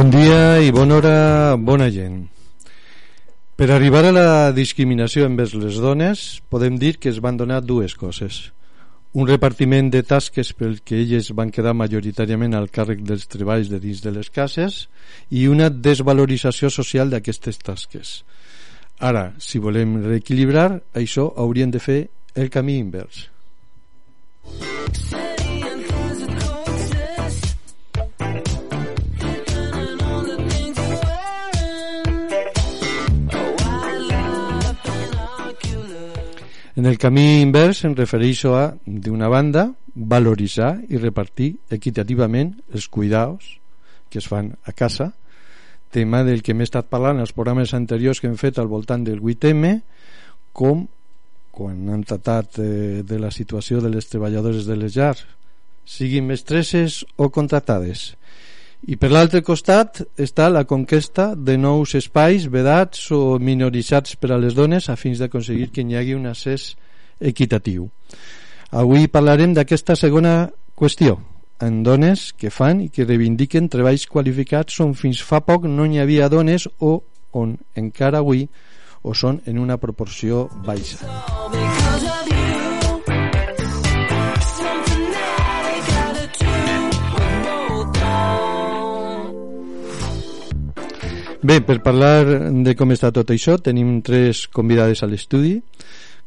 [0.00, 2.22] Bon dia i bona hora, bona gent.
[3.52, 7.92] Per arribar a la discriminació envers les dones, podem dir que es van donar dues
[8.00, 8.38] coses.
[9.12, 13.76] Un repartiment de tasques pel que elles van quedar majoritàriament al càrrec dels treballs de
[13.82, 14.86] dins de les cases
[15.28, 18.14] i una desvalorització social d'aquestes tasques.
[19.04, 22.00] Ara, si volem reequilibrar, això hauríem de fer
[22.40, 23.26] el camí invers.
[36.80, 43.58] En el camí invers em refereixo a, d'una banda, valoritzar i repartir equitativament els cuidados
[44.08, 45.10] que es fan a casa,
[45.92, 49.20] tema del que m'he estat parlant als programes anteriors que hem fet al voltant del
[49.20, 49.74] 8M,
[50.56, 50.86] com
[51.52, 55.26] quan han tratat eh, de la situació de les treballadores de les llars,
[55.84, 58.14] siguin mestresses o contratades,
[58.88, 64.38] i per l'altre costat està la conquesta de nous espais vedats o minoritzats per a
[64.40, 66.74] les dones a fins d'aconseguir que hi hagi un accés
[67.20, 67.90] equitatiu.
[68.70, 70.48] Avui parlarem d'aquesta segona
[70.78, 71.18] qüestió,
[71.60, 76.00] en dones que fan i que reivindiquen treballs qualificats on fins fa poc no hi
[76.00, 77.00] havia dones o
[77.36, 78.48] on encara avui
[79.02, 81.04] o són en una proporció baixa.
[91.40, 95.54] Bé, per parlar de com està tot això tenim tres convidades a l'estudi.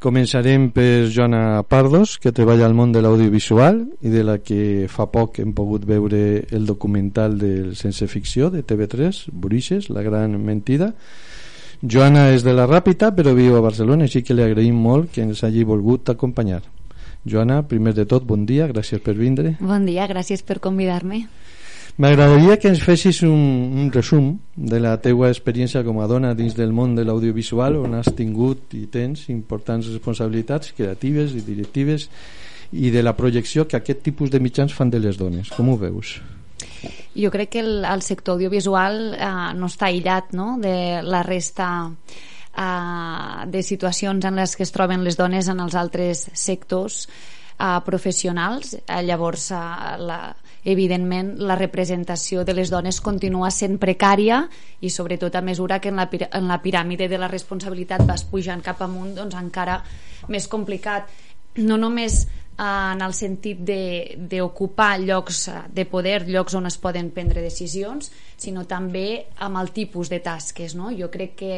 [0.01, 5.06] Començarem per Joana Pardos que treballa al món de l'audiovisual i de la que fa
[5.13, 10.96] poc hem pogut veure el documental del Sense Ficció de TV3, Burixes, la gran mentida.
[11.84, 15.22] Joana és de la Ràpita però viu a Barcelona així que li agraïm molt que
[15.22, 16.63] ens hagi volgut acompanyar.
[17.23, 19.59] Joana, primer de tot, bon dia, gràcies per vindre.
[19.62, 21.28] Bon dia, gràcies per convidar-me
[22.02, 23.42] M'agradaria que ens fessis un,
[23.78, 27.94] un resum de la teua experiència com a dona dins del món de l'audiovisual on
[28.00, 32.08] has tingut i tens importants responsabilitats creatives i directives
[32.74, 35.52] i de la projecció que aquest tipus de mitjans fan de les dones.
[35.53, 36.16] Com ho veus?
[37.14, 40.56] Jo crec que el, el sector audiovisual eh, no està aïllat no?
[40.58, 45.78] de la resta eh, de situacions en les que es troben les dones en els
[45.78, 48.74] altres sectors eh, professionals.
[48.82, 49.62] Eh, llavors, eh,
[50.02, 50.20] la,
[50.63, 54.44] evidentment la representació de les dones continua sent precària
[54.81, 58.63] i sobretot a mesura que en la, en la piràmide de la responsabilitat vas pujant
[58.63, 59.81] cap amunt doncs encara
[60.31, 61.12] més complicat
[61.57, 63.59] no només eh, en el sentit
[64.29, 70.09] d'ocupar llocs de poder, llocs on es poden prendre decisions, sinó també amb el tipus
[70.09, 70.75] de tasques.
[70.75, 70.91] No?
[70.96, 71.57] Jo crec que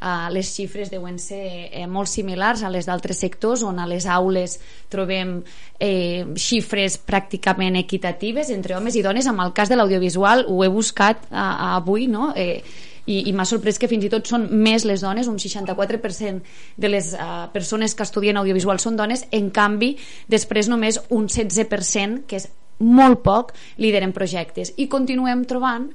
[0.00, 4.06] eh, les xifres deuen ser eh, molt similars a les d'altres sectors on a les
[4.06, 4.58] aules
[4.90, 5.40] trobem
[5.78, 9.28] eh, xifres pràcticament equitatives entre homes i dones.
[9.28, 11.36] En el cas de l'audiovisual ho he buscat eh,
[11.76, 12.32] avui no?
[12.36, 12.62] eh,
[13.06, 16.90] i, i m'ha sorprès que fins i tot són més les dones, un 64% de
[16.90, 19.94] les uh, persones que estudien audiovisual són dones, en canvi
[20.30, 22.48] després només un 16%, que és
[22.80, 23.52] molt poc,
[23.82, 24.72] lideren projectes.
[24.80, 25.90] I continuem trobant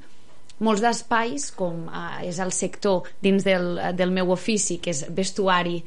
[0.63, 5.79] molts d'espais com eh, és el sector dins del, del meu ofici que és vestuari,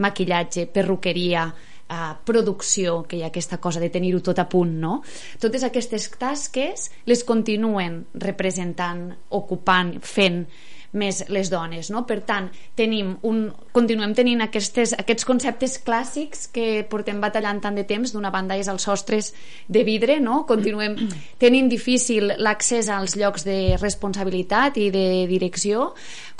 [0.00, 1.48] maquillatge perruqueria,
[1.88, 5.00] eh, producció que hi ha aquesta cosa de tenir-ho tot a punt no?
[5.40, 10.44] totes aquestes tasques les continuen representant ocupant, fent
[10.94, 11.90] més les dones.
[11.92, 12.04] No?
[12.08, 13.44] Per tant, tenim un,
[13.74, 18.14] continuem tenint aquestes, aquests conceptes clàssics que portem batallant tant de temps.
[18.14, 19.32] D'una banda és els sostres
[19.68, 20.42] de vidre, no?
[20.48, 20.96] continuem
[21.42, 25.90] tenint difícil l'accés als llocs de responsabilitat i de direcció,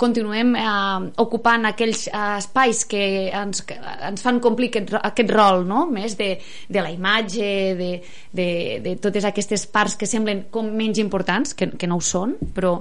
[0.01, 3.03] continuem eh, ocupant aquells eh, espais que
[3.35, 3.77] ens, que
[4.09, 5.85] ens fan complir aquest, aquest rol no?
[5.91, 6.35] més de,
[6.69, 7.49] de la imatge,
[7.79, 7.91] de,
[8.35, 8.47] de,
[8.83, 12.79] de totes aquestes parts que semblen com menys importants, que, que no ho són, però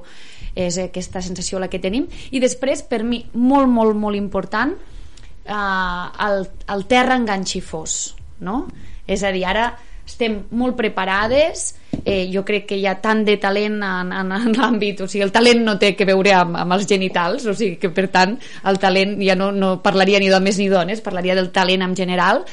[0.55, 6.27] és aquesta sensació la que tenim i després per mi molt molt molt important eh,
[6.29, 6.47] el,
[6.77, 8.15] el terra enganxifós
[8.45, 8.65] no?
[9.07, 9.73] és a dir, ara
[10.05, 11.71] estem molt preparades
[12.05, 15.25] eh, jo crec que hi ha tant de talent en, en, en l'àmbit, o sigui,
[15.25, 18.37] el talent no té que veure amb, amb els genitals, o sigui que per tant
[18.69, 22.45] el talent ja no, no parlaria ni d'homes ni dones, parlaria del talent en general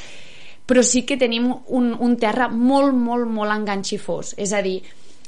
[0.66, 4.78] però sí que tenim un, un terra molt, molt, molt enganxifós és a dir,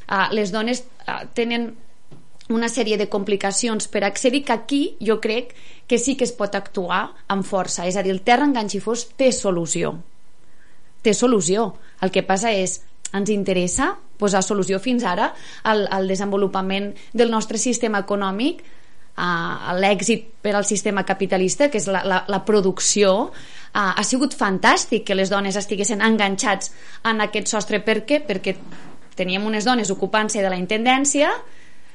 [0.08, 1.72] eh, les dones eh, tenen
[2.52, 5.55] una sèrie de complicacions per accedir que aquí jo crec
[5.88, 9.31] que sí que es pot actuar amb força, és a dir, el terra enganxifós té
[9.32, 9.94] solució.
[11.05, 11.75] Té solució,
[12.05, 12.82] el que passa és
[13.14, 15.32] ens interessa posar solució fins ara
[15.62, 18.62] al, al desenvolupament del nostre sistema econòmic
[19.14, 23.31] a l'èxit per al sistema capitalista que és la, la, la producció.
[23.75, 26.73] Uh, ha sigut fantàstic que les dones estiguessin enganxats
[27.06, 27.81] en aquest sostre.
[27.85, 28.20] Per què?
[28.26, 28.56] perquè
[29.14, 31.31] teníem unes dones ocupant-se de la intendència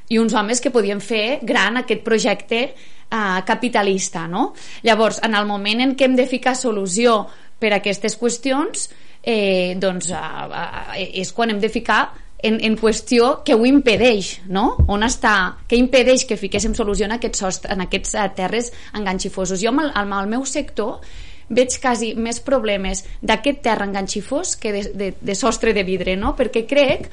[0.10, 4.54] i uns homes que podien fer gran aquest projecte uh, capitalista no?
[4.84, 7.22] llavors en el moment en què hem de ficar solució
[7.60, 8.90] per a aquestes qüestions
[9.22, 12.02] eh, doncs uh, uh, és quan hem de ficar
[12.40, 14.78] en, en qüestió que ho impedeix, no?
[14.88, 15.34] On està,
[15.68, 19.60] què impedeix que fiquéssim solució en aquests, sost, en aquests uh, terres enganxifosos?
[19.60, 21.04] Jo amb el, amb el meu sector
[21.50, 26.36] veig quasi més problemes d'aquest terra enganxifós que de, de, de sostre de vidre, no?
[26.38, 27.10] Perquè crec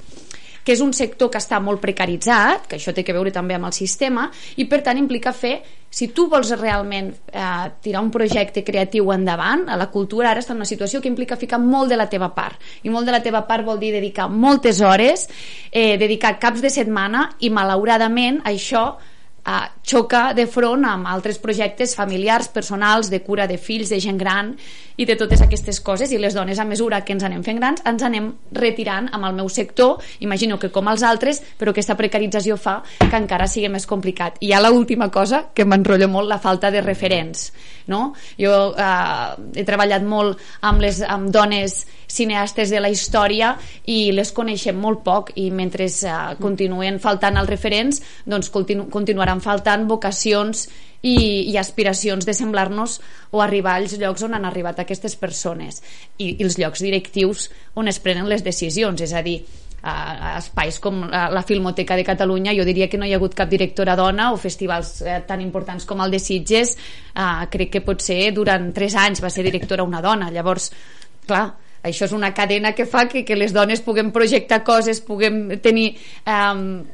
[0.66, 3.68] que és un sector que està molt precaritzat, que això té que veure també amb
[3.68, 4.26] el sistema,
[4.58, 9.68] i per tant implica fer, si tu vols realment eh, tirar un projecte creatiu endavant,
[9.70, 12.32] a la cultura ara està en una situació que implica ficar molt de la teva
[12.34, 15.28] part, i molt de la teva part vol dir dedicar moltes hores,
[15.70, 18.88] eh, dedicar caps de setmana, i malauradament això
[19.46, 24.18] eh, xoca de front amb altres projectes familiars, personals, de cura de fills, de gent
[24.18, 24.56] gran
[24.96, 27.82] i de totes aquestes coses i les dones a mesura que ens anem fent grans
[27.88, 32.56] ens anem retirant amb el meu sector imagino que com els altres però aquesta precarització
[32.56, 36.40] fa que encara sigui més complicat i hi ha l'última cosa que m'enrotllo molt la
[36.40, 37.50] falta de referents
[37.92, 38.14] no?
[38.40, 43.54] jo eh, he treballat molt amb les amb dones cineastes de la història
[43.84, 49.42] i les coneixem molt poc i mentre eh, continuen faltant els referents doncs continu continuaran
[49.44, 50.68] faltant vocacions
[51.02, 53.00] i, i aspiracions de semblar-nos
[53.30, 55.82] o arribar als llocs on han arribat aquestes persones.
[56.18, 59.40] I, i els llocs directius on es prenen les decisions, és a dir
[59.86, 63.50] a espais com la Filmoteca de Catalunya jo diria que no hi ha hagut cap
[63.52, 66.74] directora dona o festivals eh, tan importants com el de Sitges.
[67.14, 70.32] Eh, crec que pot ser durant 3 anys va ser directora una dona.
[70.34, 70.72] Llavors,
[71.28, 71.46] clar,
[71.86, 75.92] això és una cadena que fa que, que les dones puguem projectar coses, puguem tenir
[76.26, 76.84] eh,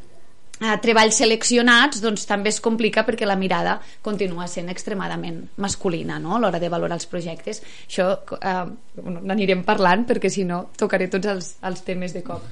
[0.83, 6.37] treballs seleccionats doncs també es complica perquè la mirada continua sent extremadament masculina no?
[6.37, 7.62] a l'hora de valorar els projectes.
[7.89, 8.09] Això
[8.39, 8.65] eh,
[9.03, 12.45] n'anirem parlant perquè si no tocaré tots els, els temes de cop.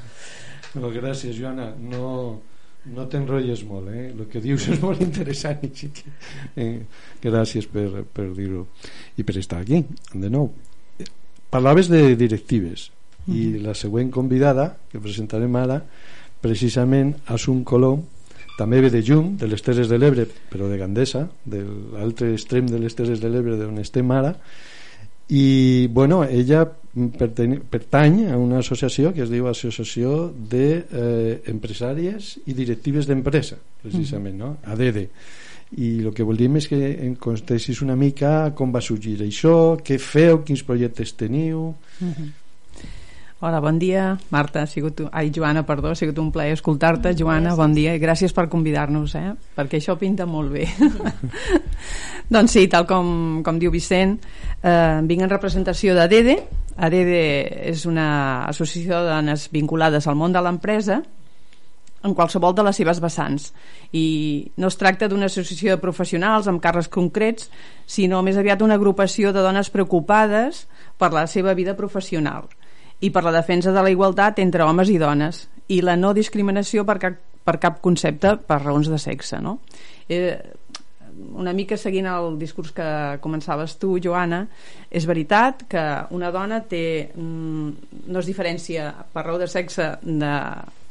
[0.74, 1.70] No, gràcies Joana.
[1.78, 2.40] No,
[2.94, 4.08] no t'enrotlles molt eh?
[4.10, 5.62] el que dius és molt interessant
[6.56, 6.80] eh,
[7.22, 8.66] gràcies per, per dir-ho.
[9.18, 9.84] I per estar aquí
[10.14, 10.50] de nou
[11.50, 12.90] parlaves de directives
[13.26, 13.36] mm -hmm.
[13.36, 15.84] i la següent convidada que presentarem ara
[16.40, 18.02] precisament Assumpta Colom
[18.56, 22.66] també ve de Llum, de les Terres de l'Ebre però de Gandesa, de l'altre extrem
[22.66, 24.36] de les Terres de l'Ebre d'on estem ara
[25.30, 26.66] i bueno, ella
[27.18, 33.56] pertany, pertany a una associació que es diu Associació d'Empresàries de, eh, i Directives d'Empresa
[33.82, 34.56] precisament, no?
[34.64, 35.06] ADD
[35.78, 40.00] i el que voldríem és que em contessis una mica com va sorgir això, què
[40.02, 41.74] feu, quins projectes teniu.
[42.00, 42.30] Uh -huh.
[43.42, 47.54] Hola, bon dia, Marta, ha sigut, ai, Joana, perdó, ha sigut un plaer escoltar-te, Joana,
[47.56, 49.32] bon dia, i gràcies per convidar-nos, eh?
[49.56, 50.66] perquè això pinta molt bé.
[52.28, 54.18] doncs sí, tal com, com diu Vicent,
[54.62, 56.36] eh, vinc en representació d'ADEDE,
[56.76, 57.22] ADEDE
[57.70, 61.00] és una associació de dones vinculades al món de l'empresa,
[62.02, 63.50] en qualsevol de les seves vessants
[63.92, 64.04] i
[64.56, 67.50] no es tracta d'una associació de professionals amb càrrecs concrets
[67.86, 70.66] sinó més aviat una agrupació de dones preocupades
[70.98, 72.48] per la seva vida professional
[73.00, 76.86] i per la defensa de la igualtat entre homes i dones i la no discriminació
[76.88, 79.58] per cap, per cap concepte per raons de sexe no?
[80.08, 80.38] eh,
[81.36, 82.88] una mica seguint el discurs que
[83.20, 84.44] començaves tu, Joana,
[84.90, 85.82] és veritat que
[86.16, 90.34] una dona té, mm, no es diferència per raó de sexe de,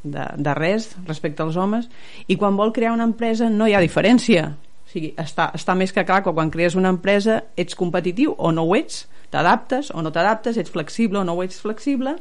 [0.03, 1.89] de, de res respecte als homes
[2.27, 4.53] i quan vol crear una empresa no hi ha diferència
[4.89, 8.49] o sigui, està, està més que clar que quan crees una empresa ets competitiu o
[8.55, 12.15] no ho ets t'adaptes o no t'adaptes, ets flexible o no ho ets flexible,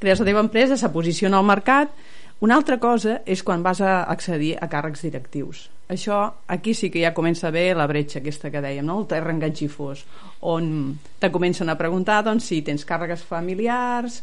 [0.00, 1.92] crees la teva empresa, se posiciona al mercat.
[2.40, 5.66] Una altra cosa és quan vas a accedir a càrrecs directius.
[5.92, 8.96] Això, aquí sí que ja comença a bé la bretxa aquesta que dèiem, no?
[9.02, 10.06] el terra enganxifós,
[10.40, 14.22] on te comencen a preguntar doncs, si tens càrregues familiars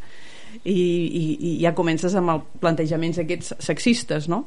[0.64, 4.46] i, i, i ja comences amb els plantejaments aquests sexistes, no?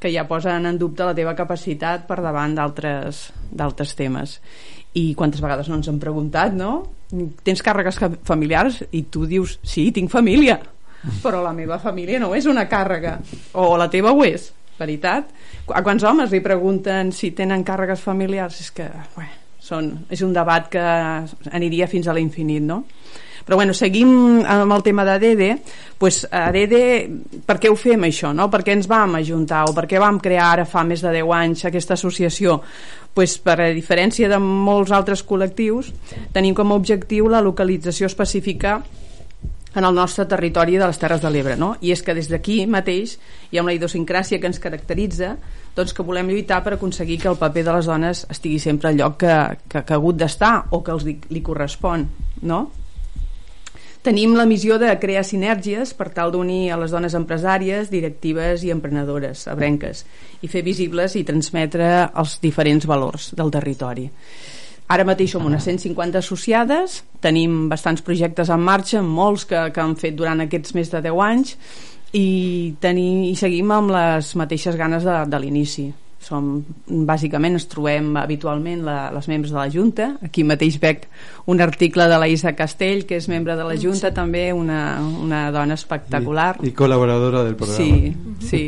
[0.00, 4.38] que ja posen en dubte la teva capacitat per davant d'altres temes
[4.96, 6.70] i quantes vegades no ens han preguntat no?
[7.44, 10.56] tens càrregues familiars i tu dius, sí, tinc família
[11.20, 13.18] però la meva família no és una càrrega
[13.60, 14.48] o la teva ho és
[14.80, 15.28] veritat?
[15.76, 18.62] A quants homes li pregunten si tenen càrregues familiars?
[18.64, 19.28] És que, bé,
[19.60, 20.82] Són, és un debat que
[21.52, 22.80] aniria fins a l'infinit, no?
[23.50, 25.40] Però bueno, seguim amb el tema d'ADD,
[25.98, 26.76] pues, ADD,
[27.42, 28.30] per què ho fem això?
[28.30, 28.44] No?
[28.46, 31.32] Per què ens vam ajuntar o per què vam crear ara fa més de 10
[31.34, 32.60] anys aquesta associació?
[33.10, 35.90] Pues, per a diferència de molts altres col·lectius,
[36.30, 38.76] tenim com a objectiu la localització específica
[39.74, 41.74] en el nostre territori de les Terres de l'Ebre, no?
[41.82, 43.16] I és que des d'aquí mateix
[43.50, 45.34] i amb la idiosincràsia que ens caracteritza,
[45.74, 49.02] doncs que volem lluitar per aconseguir que el paper de les dones estigui sempre al
[49.02, 52.06] lloc que, que, que ha hagut d'estar o que els li, li correspon,
[52.46, 52.68] no?
[54.00, 58.72] Tenim la missió de crear sinergies per tal d'unir a les dones empresàries, directives i
[58.72, 60.06] emprenedores abrenques
[60.40, 64.08] i fer visibles i transmetre els diferents valors del territori.
[64.90, 69.92] Ara mateix som unes 150 associades, tenim bastants projectes en marxa, molts que, que han
[70.00, 71.56] fet durant aquests més de 10 anys
[72.16, 72.28] i,
[72.80, 75.90] tenim, i seguim amb les mateixes ganes de, de l'inici
[76.20, 76.50] som,
[77.08, 80.10] bàsicament ens trobem habitualment la, les membres de la Junta.
[80.26, 81.06] Aquí mateix veig
[81.50, 84.16] un article de la Isa Castell que és membre de la Junta sí.
[84.16, 86.52] també una, una dona espectacular.
[86.60, 87.80] I, i col·laboradora del programa.
[87.80, 88.64] Sí, sí.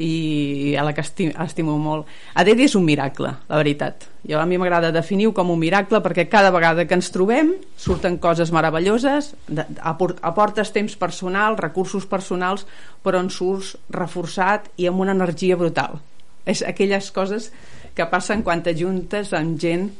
[0.00, 2.08] I a la que estimo, estimo molt.
[2.40, 4.08] Adedi és un miracle, la veritat.
[4.24, 8.18] Jo, a mi m'agrada definir-ho com un miracle perquè cada vegada que ens trobem surten
[8.20, 9.32] coses meravelloses
[9.80, 12.66] aportes temps personal, recursos personals
[13.04, 16.00] però en surts reforçat i amb una energia brutal
[16.50, 17.50] és aquelles coses
[17.94, 19.90] que passen quan t'ajuntes amb gent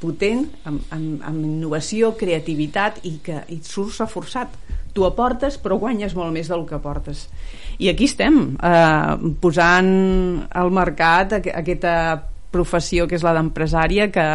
[0.00, 4.54] potent, amb, amb, amb innovació, creativitat i que i et surts reforçat.
[4.94, 7.26] Tu aportes però guanyes molt més del que aportes.
[7.82, 9.90] I aquí estem eh, posant
[10.54, 11.96] al mercat aquesta
[12.54, 14.26] professió que és la d'empresària que,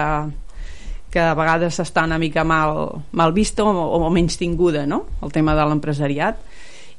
[1.13, 5.05] que a vegades està una mica mal, mal vista o, o menys tinguda no?
[5.23, 6.48] el tema de l'empresariat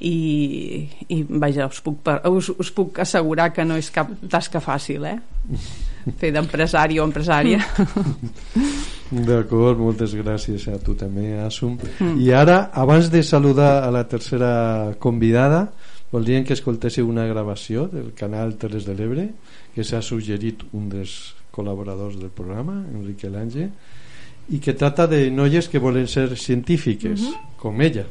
[0.00, 5.04] i, i vaja, us puc, us, us puc assegurar que no és cap tasca fàcil
[5.04, 5.18] eh?
[6.16, 7.60] fer d'empresari o empresària
[9.10, 11.74] D'acord, moltes gràcies a tu també, Asum.
[11.98, 12.20] Mm.
[12.22, 15.64] I ara, abans de saludar a la tercera convidada,
[16.12, 19.26] voldríem que escoltéssiu una gravació del canal Terres de l'Ebre
[19.74, 21.16] que s'ha suggerit un dels
[21.50, 23.66] col·laboradors del programa, Enrique Lange,
[24.50, 27.56] i que trata de noies que volen ser científiques, mm -hmm.
[27.58, 28.06] com ella.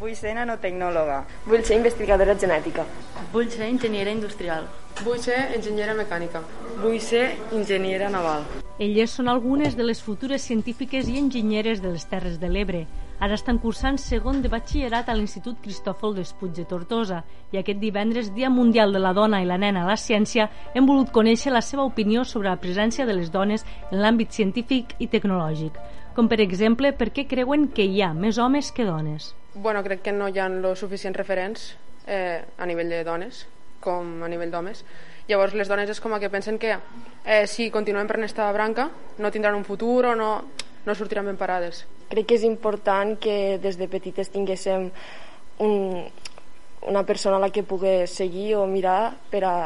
[0.00, 1.16] Vull ser nanotecnòloga.
[1.44, 2.86] Vull ser investigadora genètica.
[3.34, 4.64] Vull ser enginyera industrial.
[5.04, 6.40] Vull ser enginyera mecànica.
[6.80, 8.46] Vull ser enginyera naval.
[8.80, 12.86] Elles són algunes de les futures científiques i enginyeres de les Terres de l'Ebre.
[13.20, 17.18] Ara estan cursant segon de batxillerat a l'Institut Cristòfol d'Espuig de Tortosa
[17.52, 20.88] i aquest divendres, Dia Mundial de la Dona i la Nena a la Ciència, hem
[20.88, 25.10] volut conèixer la seva opinió sobre la presència de les dones en l'àmbit científic i
[25.12, 25.76] tecnològic,
[26.16, 29.34] com per exemple per què creuen que hi ha més homes que dones.
[29.54, 31.72] Bueno, crec que no hi ha lo suficients referents
[32.06, 33.46] eh, a nivell de dones
[33.82, 34.84] com a nivell d'homes.
[35.26, 38.88] Llavors les dones és com que pensen que eh, si continuem per aquesta branca
[39.18, 40.30] no tindran un futur o no,
[40.86, 41.82] no sortiran ben parades.
[42.10, 44.90] Crec que és important que des de petites tinguéssim
[45.66, 46.06] un,
[46.86, 49.56] una persona a la que pugui seguir o mirar per a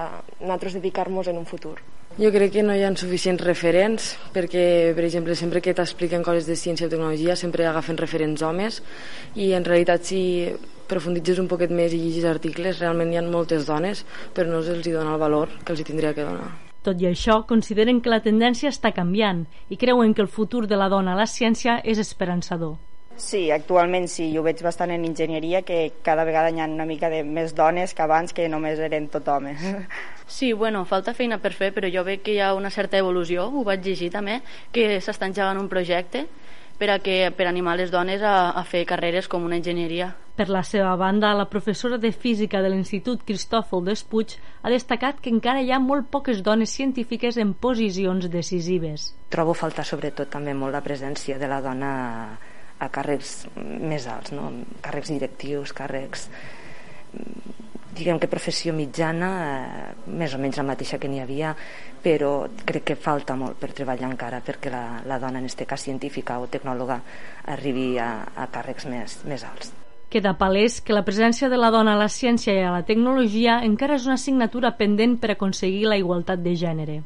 [0.41, 1.77] nosaltres dedicar-nos en un futur.
[2.15, 6.47] Jo crec que no hi ha suficients referents perquè, per exemple, sempre que t'expliquen coses
[6.47, 8.79] de ciència o tecnologia sempre agafen referents homes
[9.35, 10.21] i en realitat si
[10.87, 14.05] profunditzes un poquet més i llegis articles realment hi ha moltes dones
[14.37, 16.53] però no se'ls dona el valor que els hi tindria que donar.
[16.87, 20.79] Tot i això, consideren que la tendència està canviant i creuen que el futur de
[20.79, 22.77] la dona a la ciència és esperançador.
[23.17, 27.11] Sí, actualment sí, jo veig bastant en enginyeria que cada vegada hi ha una mica
[27.13, 29.63] de més dones que abans que només eren tot homes.
[30.27, 33.45] Sí, bueno, falta feina per fer, però jo veig que hi ha una certa evolució,
[33.45, 34.39] ho vaig llegir també,
[34.73, 36.23] que s'està engegant un projecte
[36.79, 40.15] per a, que, per animar les dones a, a fer carreres com una enginyeria.
[40.35, 45.31] Per la seva banda, la professora de física de l'Institut Cristòfol d'Espuig ha destacat que
[45.31, 49.13] encara hi ha molt poques dones científiques en posicions decisives.
[49.29, 51.93] Trobo falta sobretot també molt la presència de la dona
[52.83, 54.51] a càrrecs més alts, no?
[54.83, 56.29] càrrecs directius, càrrecs
[57.95, 61.55] diguem que professió mitjana eh, més o menys la mateixa que n'hi havia
[62.05, 65.87] però crec que falta molt per treballar encara perquè la, la dona en este cas
[65.87, 67.01] científica o tecnòloga
[67.55, 69.73] arribi a, a càrrecs més, més alts
[70.15, 73.57] Queda palès que la presència de la dona a la ciència i a la tecnologia
[73.67, 77.01] encara és una assignatura pendent per aconseguir la igualtat de gènere.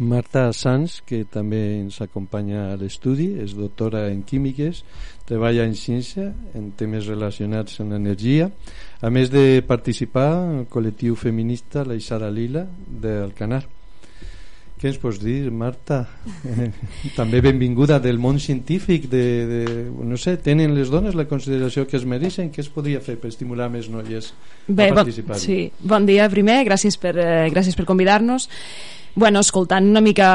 [0.00, 4.80] Marta Sanz, que també ens acompanya a l'estudi, és doctora en químiques,
[5.28, 8.48] treballa en ciència, en temes relacionats amb l'energia,
[9.04, 13.79] a més de participar al col·lectiu feminista La Isara Lila d'Alcanar.
[14.80, 16.06] Què ens pots dir, Marta?
[17.18, 19.64] També benvinguda del món científic, de, de,
[20.08, 22.48] no sé, tenen les dones la consideració que es mereixen?
[22.54, 24.30] Què es podria fer per estimular més noies
[24.66, 25.36] Bé, a bon, participar?
[25.42, 28.48] sí, bon dia primer, gràcies per, eh, gràcies per convidar-nos.
[29.20, 30.30] Bueno, escoltant una mica,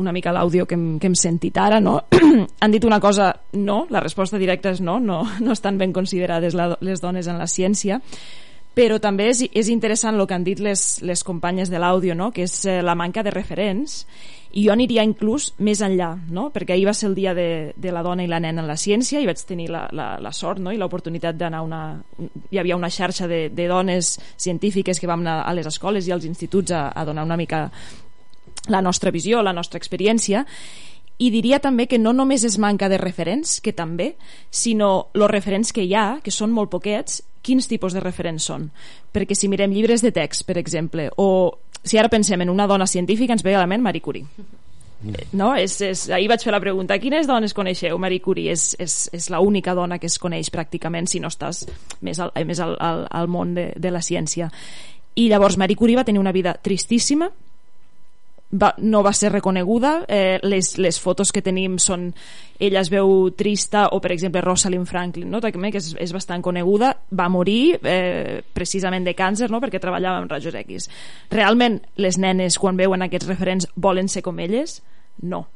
[0.00, 1.98] una mica l'àudio que, hem, que hem sentit ara, no?
[2.64, 6.56] han dit una cosa, no, la resposta directa és no, no, no estan ben considerades
[6.56, 8.00] la, les dones en la ciència,
[8.74, 12.30] però també és, és interessant el que han dit les, les companyes de l'àudio, no?
[12.32, 14.04] que és eh, la manca de referents,
[14.50, 16.48] i jo aniria inclús més enllà, no?
[16.54, 18.78] perquè ahir va ser el dia de, de la dona i la nena en la
[18.78, 20.72] ciència i vaig tenir la, la, la sort no?
[20.74, 21.82] i l'oportunitat d'anar a una...
[22.50, 26.14] Hi havia una xarxa de, de dones científiques que vam anar a les escoles i
[26.14, 27.68] als instituts a, a donar una mica
[28.68, 30.44] la nostra visió, la nostra experiència,
[31.20, 34.14] i diria també que no només és manca de referents, que també,
[34.50, 38.68] sinó els referents que hi ha, que són molt poquets, quins tipus de referents són.
[39.12, 42.86] Perquè si mirem llibres de text, per exemple, o si ara pensem en una dona
[42.86, 44.26] científica, ens ve a la ment Marie Curie.
[45.32, 45.54] No?
[45.56, 47.96] És, és, ahir vaig fer la pregunta quines dones coneixeu?
[47.98, 51.64] Marie Curie és, és, és l'única dona que es coneix pràcticament si no estàs
[52.04, 54.50] més al, més al, al, al món de, de la ciència
[55.16, 57.30] i llavors Marie Curie va tenir una vida tristíssima
[58.52, 62.10] va, no va ser reconeguda eh, les, les fotos que tenim són
[62.60, 65.40] ella es veu trista o per exemple Rosalind Franklin no?
[65.40, 69.62] també, que és, és bastant coneguda va morir eh, precisament de càncer no?
[69.62, 70.90] perquè treballava amb rajos X
[71.30, 74.80] realment les nenes quan veuen aquests referents volen ser com elles?
[75.22, 75.46] no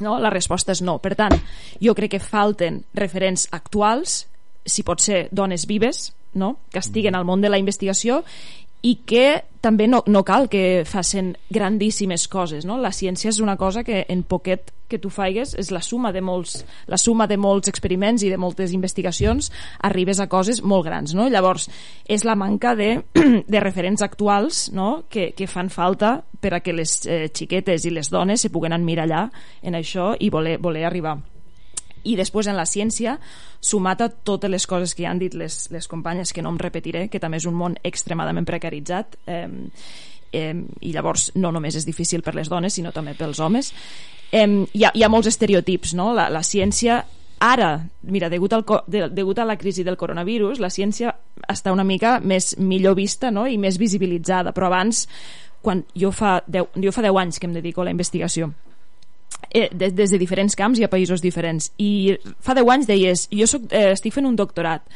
[0.00, 0.18] no?
[0.18, 1.36] la resposta és no per tant,
[1.82, 4.24] jo crec que falten referents actuals
[4.64, 6.56] si pot ser dones vives no?
[6.72, 8.22] que estiguen al món de la investigació
[8.84, 12.76] i que també no, no cal que facin grandíssimes coses no?
[12.80, 16.20] la ciència és una cosa que en poquet que tu faigues és la suma de
[16.20, 16.58] molts
[16.92, 19.48] la suma de molts experiments i de moltes investigacions
[19.88, 21.30] arribes a coses molt grans no?
[21.32, 21.70] llavors
[22.04, 22.90] és la manca de,
[23.54, 25.04] de referents actuals no?
[25.08, 28.76] que, que fan falta per a que les eh, xiquetes i les dones se puguen
[28.76, 29.30] emmirallar
[29.62, 31.22] en això i voler, voler arribar
[32.04, 33.18] i després en la ciència
[33.64, 36.60] sumat a totes les coses que ja han dit les, les companyes que no em
[36.60, 39.48] repetiré, que també és un món extremadament precaritzat eh,
[40.32, 43.72] eh, i llavors no només és difícil per les dones sinó també pels homes
[44.30, 46.12] eh, hi, ha, hi ha molts estereotips no?
[46.16, 47.02] la, la ciència
[47.44, 47.70] ara,
[48.02, 51.12] mira, degut, al, de, degut a la crisi del coronavirus, la ciència
[51.50, 53.46] està una mica més millor vista no?
[53.46, 55.04] i més visibilitzada, però abans
[55.64, 58.52] quan jo fa 10, jo fa 10 anys que em dedico a la investigació
[59.50, 63.28] eh, des, des de diferents camps i a països diferents i fa 10 anys deies
[63.32, 64.86] jo soc, eh, estic fent un doctorat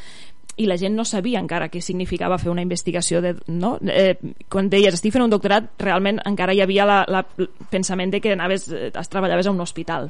[0.59, 3.77] i la gent no sabia encara què significava fer una investigació de, no?
[3.87, 4.17] eh,
[4.51, 8.33] quan deies estic fent un doctorat realment encara hi havia la, el pensament de que
[8.35, 10.09] anaves, eh, es treballaves a un hospital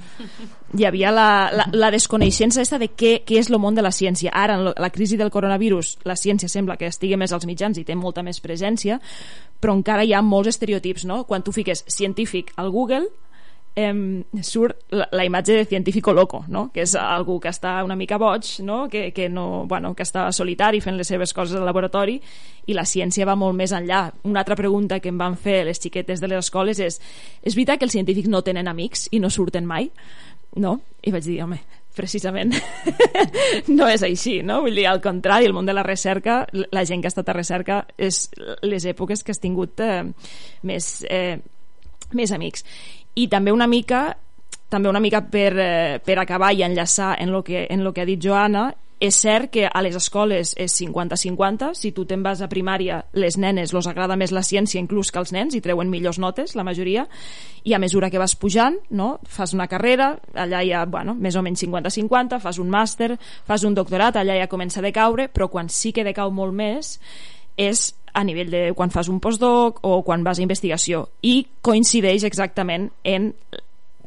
[0.73, 4.33] hi havia la, la, la desconeixença de què, què és el món de la ciència
[4.33, 7.85] ara en la crisi del coronavirus la ciència sembla que estigui més als mitjans i
[7.85, 8.97] té molta més presència
[9.61, 11.23] però encara hi ha molts estereotips no?
[11.29, 13.05] quan tu fiques científic al Google
[13.79, 16.69] eh, surt la, la imatge de científico loco, no?
[16.73, 18.81] que és algú que està una mica boig, no?
[18.91, 22.19] Que, que, no, bueno, que està solitari fent les seves coses al laboratori
[22.67, 24.07] i la ciència va molt més enllà.
[24.27, 27.79] Una altra pregunta que em van fer les xiquetes de les escoles és és veritat
[27.79, 29.89] que els científics no tenen amics i no surten mai?
[30.59, 30.79] No?
[31.05, 31.59] I vaig dir, home,
[31.95, 32.53] precisament
[33.77, 34.61] no és així, no?
[34.65, 37.37] Vull dir, al contrari, el món de la recerca, la gent que ha estat a
[37.37, 38.27] recerca és
[38.63, 40.03] les èpoques que has tingut eh,
[40.67, 41.39] més, eh,
[42.17, 42.65] més amics
[43.19, 44.09] i també una mica
[44.69, 48.01] també una mica per, eh, per acabar i enllaçar en el que, en lo que
[48.01, 52.41] ha dit Joana és cert que a les escoles és 50-50, si tu te'n vas
[52.43, 55.89] a primària les nenes els agrada més la ciència inclús que els nens i treuen
[55.89, 57.07] millors notes, la majoria
[57.63, 59.19] i a mesura que vas pujant no?
[59.23, 63.13] fas una carrera, allà hi ha bueno, més o menys 50-50, fas un màster
[63.47, 66.97] fas un doctorat, allà ja comença a decaure però quan sí que decau molt més
[67.59, 72.23] és a nivell de quan fas un postdoc o quan vas a investigació i coincideix
[72.25, 73.33] exactament en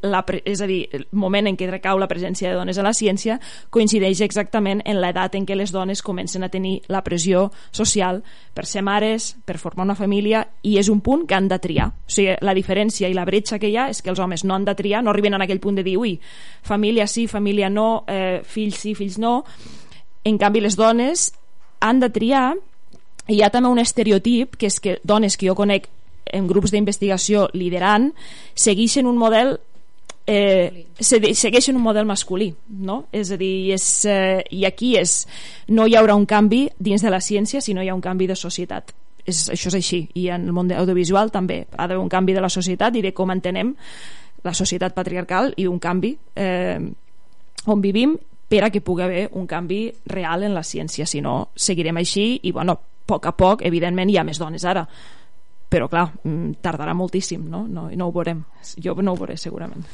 [0.03, 2.93] la, és a dir, el moment en què recau la presència de dones a la
[2.97, 3.39] ciència
[3.71, 8.19] coincideix exactament en l'edat en què les dones comencen a tenir la pressió social
[8.55, 11.87] per ser mares, per formar una família i és un punt que han de triar.
[11.93, 14.57] O sigui, la diferència i la bretxa que hi ha és que els homes no
[14.57, 16.17] han de triar, no arriben a aquell punt de dir ui,
[16.67, 19.45] família sí, família no eh, fills sí, fills no.
[20.25, 21.31] En canvi les dones
[21.81, 22.53] han de triar
[23.29, 25.89] hi ha també un estereotip que és que dones que jo conec
[26.33, 28.11] en grups d'investigació liderant
[28.55, 29.57] segueixen un model
[30.27, 33.05] eh, segueixen un model masculí no?
[33.13, 35.27] és a dir, és, eh, i aquí és
[35.69, 38.27] no hi haurà un canvi dins de la ciència si no hi ha un canvi
[38.27, 38.95] de societat.
[39.23, 42.43] És, això és així, i en el món audiovisual també ha d'haver un canvi de
[42.43, 43.71] la societat i de com entenem
[44.43, 46.81] la societat patriarcal i un canvi eh,
[47.67, 48.17] on vivim
[48.51, 52.41] per a que pugui haver un canvi real en la ciència, si no seguirem així
[52.43, 54.87] i bueno, poc a poc, evidentment, hi ha més dones ara
[55.73, 57.63] però clar, mm, tardarà moltíssim no?
[57.69, 58.43] No, no ho veurem
[58.85, 59.87] jo no ho veuré segurament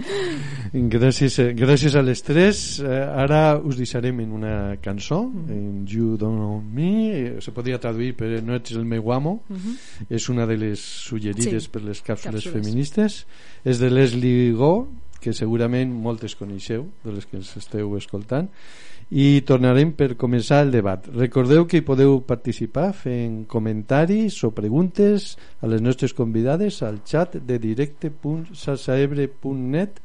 [0.94, 5.52] gràcies, eh, gràcies a les tres eh, ara us deixarem en una cançó mm.
[5.52, 9.42] en You Don't Know Me eh, se podria traduir per No ets el meu amo
[9.48, 10.06] mm -hmm.
[10.08, 11.70] és una de les suggerides sí.
[11.70, 13.26] per les càpsules, càpsules feministes
[13.64, 14.88] és de Leslie Go
[15.20, 18.48] que segurament moltes coneixeu de les que ens esteu escoltant
[19.10, 21.02] i tornarem per començar el debat.
[21.10, 27.58] Recordeu que podeu participar fent comentaris o preguntes a les nostres convidades al xat de
[27.58, 29.98] directe.sasaebre.net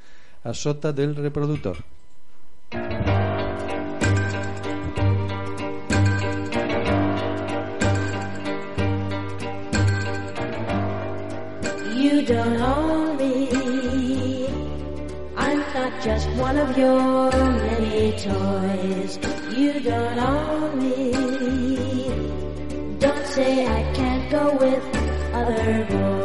[0.44, 1.78] a sota del reproductor.
[11.96, 13.05] You don't own
[16.06, 19.18] just one of your many toys.
[19.58, 21.12] You don't own me.
[23.00, 24.84] Don't say I can't go with
[25.34, 26.25] other boys.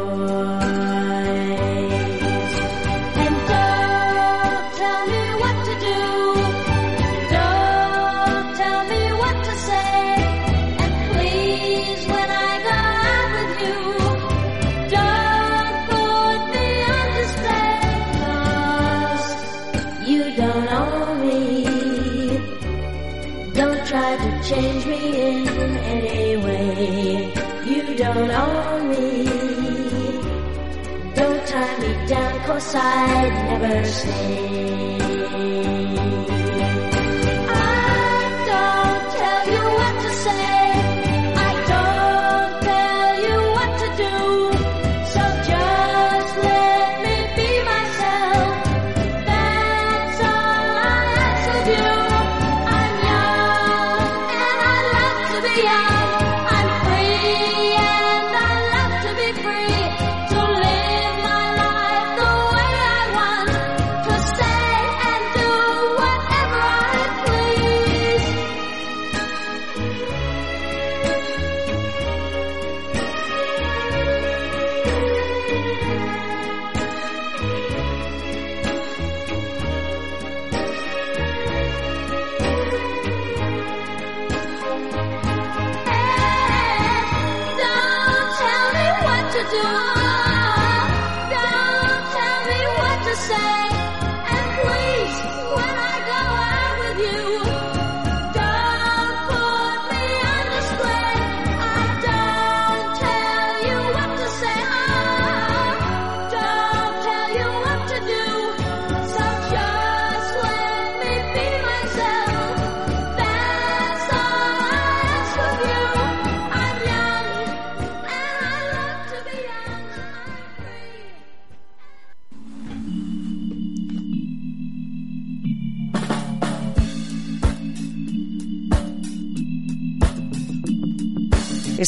[31.15, 35.00] Don't tie me down, cause I'd never stay.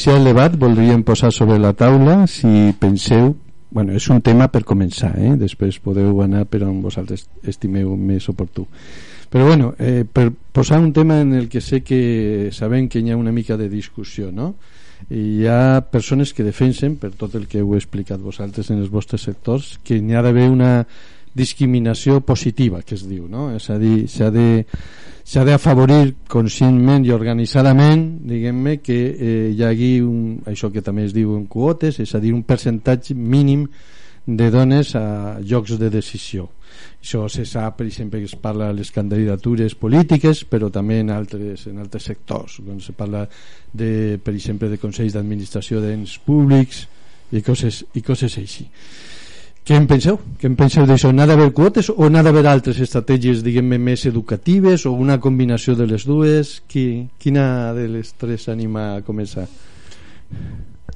[0.00, 3.34] iniciar el debat voldríem posar sobre la taula si penseu
[3.68, 5.34] bueno, és un tema per començar eh?
[5.36, 8.64] després podeu anar per on vosaltres estimeu més oportú
[9.28, 13.12] però bueno, eh, per posar un tema en el que sé que sabem que hi
[13.12, 14.54] ha una mica de discussió no?
[15.10, 18.88] i hi ha persones que defensen per tot el que heu explicat vosaltres en els
[18.88, 20.86] vostres sectors que n'hi ha d'haver una
[21.36, 23.50] discriminació positiva que es diu no?
[23.52, 24.64] és a dir, s'ha de
[25.24, 31.14] s'ha d'afavorir conscientment i organitzadament diguem-ne que eh, hi hagi un, això que també es
[31.16, 33.66] diu en quotes és a dir un percentatge mínim
[34.26, 36.48] de dones a llocs de decisió.
[37.00, 41.10] Això se sap per exemple que es parla de les candidatures polítiques però també en
[41.10, 42.60] altres, en altres sectors.
[42.64, 43.26] Quan se parla
[43.72, 46.86] de, per exemple de consells d'administració d'ens públics
[47.32, 48.68] i coses, i coses així
[49.70, 50.16] què en penseu?
[50.34, 51.12] Què en penseu d'això?
[51.14, 55.84] N'ha d'haver quotes o n'ha d'haver altres estratègies, diguem-ne, més educatives o una combinació de
[55.86, 56.56] les dues?
[56.66, 57.44] Qui, quina
[57.76, 59.44] de les tres anima a començar?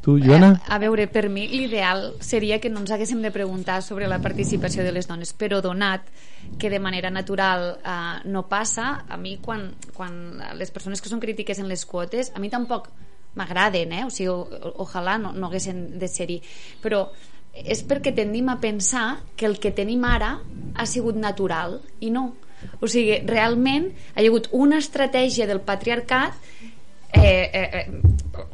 [0.02, 0.48] Tu, Joana?
[0.56, 4.18] Eh, a veure, per mi l'ideal seria que no ens haguéssim de preguntar sobre la
[4.24, 6.10] participació de les dones, però donat
[6.58, 7.94] que de manera natural eh,
[8.26, 10.18] no passa, a mi quan, quan
[10.58, 12.90] les persones que són crítiques en les quotes, a mi tampoc
[13.38, 14.02] m'agraden, eh?
[14.02, 16.40] o sigui, o, ojalà no, no haguessin de ser-hi,
[16.82, 17.04] però
[17.54, 20.38] és perquè tendim a pensar que el que tenim ara
[20.74, 22.32] ha sigut natural i no.
[22.80, 26.34] O sigui, realment ha hi hagut una estratègia del patriarcat
[27.12, 27.86] eh, eh, eh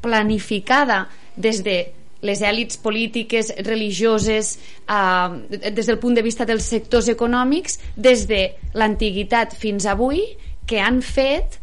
[0.03, 1.79] planificada des de
[2.21, 8.43] les èlits polítiques, religioses, eh, des del punt de vista dels sectors econòmics, des de
[8.75, 10.21] l'antiguitat fins avui,
[10.67, 11.57] que han fet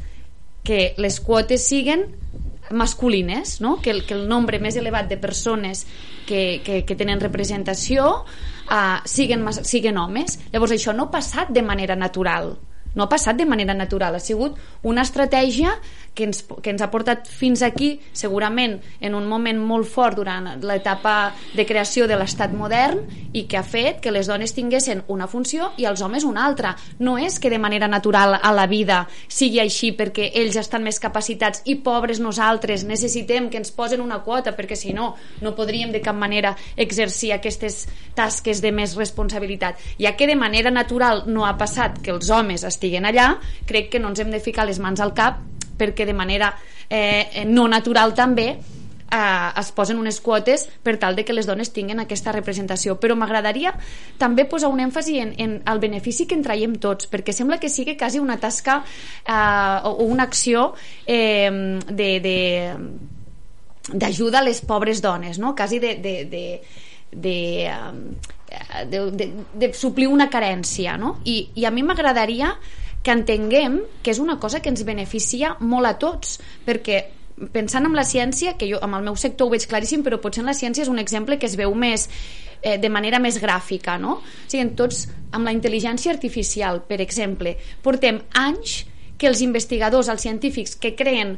[0.63, 2.07] que les quotes siguen
[2.71, 3.77] masculines, no?
[3.81, 5.85] que, el, que el nombre més elevat de persones
[6.27, 10.39] que, que, que tenen representació uh, siguen, siguen homes.
[10.53, 12.55] Llavors això no ha passat de manera natural
[12.97, 15.75] no ha passat de manera natural, ha sigut una estratègia
[16.17, 20.49] que ens, que ens ha portat fins aquí, segurament en un moment molt fort durant
[20.65, 23.03] l'etapa de creació de l'estat modern
[23.37, 26.73] i que ha fet que les dones tinguessin una funció i els homes una altra.
[26.99, 30.99] No és que de manera natural a la vida sigui així perquè ells estan més
[30.99, 35.11] capacitats i pobres nosaltres necessitem que ens posen una quota perquè si no,
[35.45, 37.83] no podríem de cap manera exercir aquestes
[38.17, 39.77] tasques de més responsabilitat.
[40.01, 43.35] Ja que de manera natural no ha passat que els homes estiguen allà,
[43.69, 45.45] crec que no ens hem de ficar les mans al cap
[45.77, 46.53] perquè de manera
[46.89, 48.49] eh, no natural també
[49.11, 53.15] eh, es posen unes quotes per tal de que les dones tinguin aquesta representació però
[53.15, 53.73] m'agradaria
[54.19, 57.69] també posar un èmfasi en, en el benefici que en traiem tots perquè sembla que
[57.69, 60.73] sigui quasi una tasca eh, o una acció
[61.05, 62.37] eh, de, de
[63.87, 65.55] d'ajuda a les pobres dones no?
[65.55, 66.61] quasi de, de, de,
[67.11, 67.37] de
[68.87, 71.17] de, de, de suplir una carència no?
[71.23, 72.53] I, i a mi m'agradaria
[73.07, 77.05] que entenguem que és una cosa que ens beneficia molt a tots, perquè
[77.53, 80.41] pensant en la ciència, que jo amb el meu sector ho veig claríssim, però potser
[80.43, 83.95] en la ciència és un exemple que es veu més eh, de manera més gràfica,
[84.01, 84.17] no?
[84.19, 88.81] O sigui, tots, amb la intel·ligència artificial, per exemple, portem anys
[89.17, 91.37] que els investigadors, els científics que creen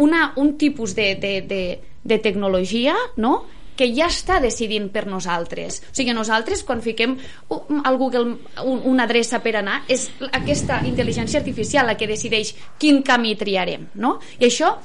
[0.00, 1.62] una, un tipus de, de, de,
[2.00, 3.42] de tecnologia, no?,
[3.76, 5.80] que ja està decidint per nosaltres.
[5.90, 7.16] O sigui, nosaltres, quan fiquem
[7.50, 13.34] al Google una adreça per anar, és aquesta intel·ligència artificial la que decideix quin camí
[13.40, 14.18] triarem, no?
[14.38, 14.76] I això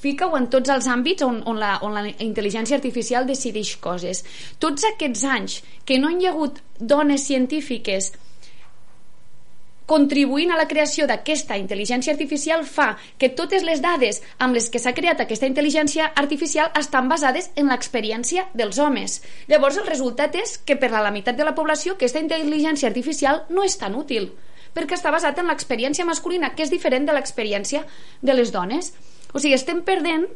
[0.00, 4.24] fica-ho en tots els àmbits on, on, la, on la intel·ligència artificial decideix coses.
[4.58, 8.12] Tots aquests anys que no hi ha hagut dones científiques
[9.90, 14.78] contribuint a la creació d'aquesta intel·ligència artificial fa que totes les dades amb les que
[14.78, 19.18] s'ha creat aquesta intel·ligència artificial estan basades en l'experiència dels homes.
[19.50, 23.42] Llavors el resultat és que per a la meitat de la població aquesta intel·ligència artificial
[23.50, 24.30] no és tan útil
[24.70, 27.82] perquè està basat en l'experiència masculina que és diferent de l'experiència
[28.22, 28.92] de les dones.
[29.34, 30.28] O sigui, estem perdent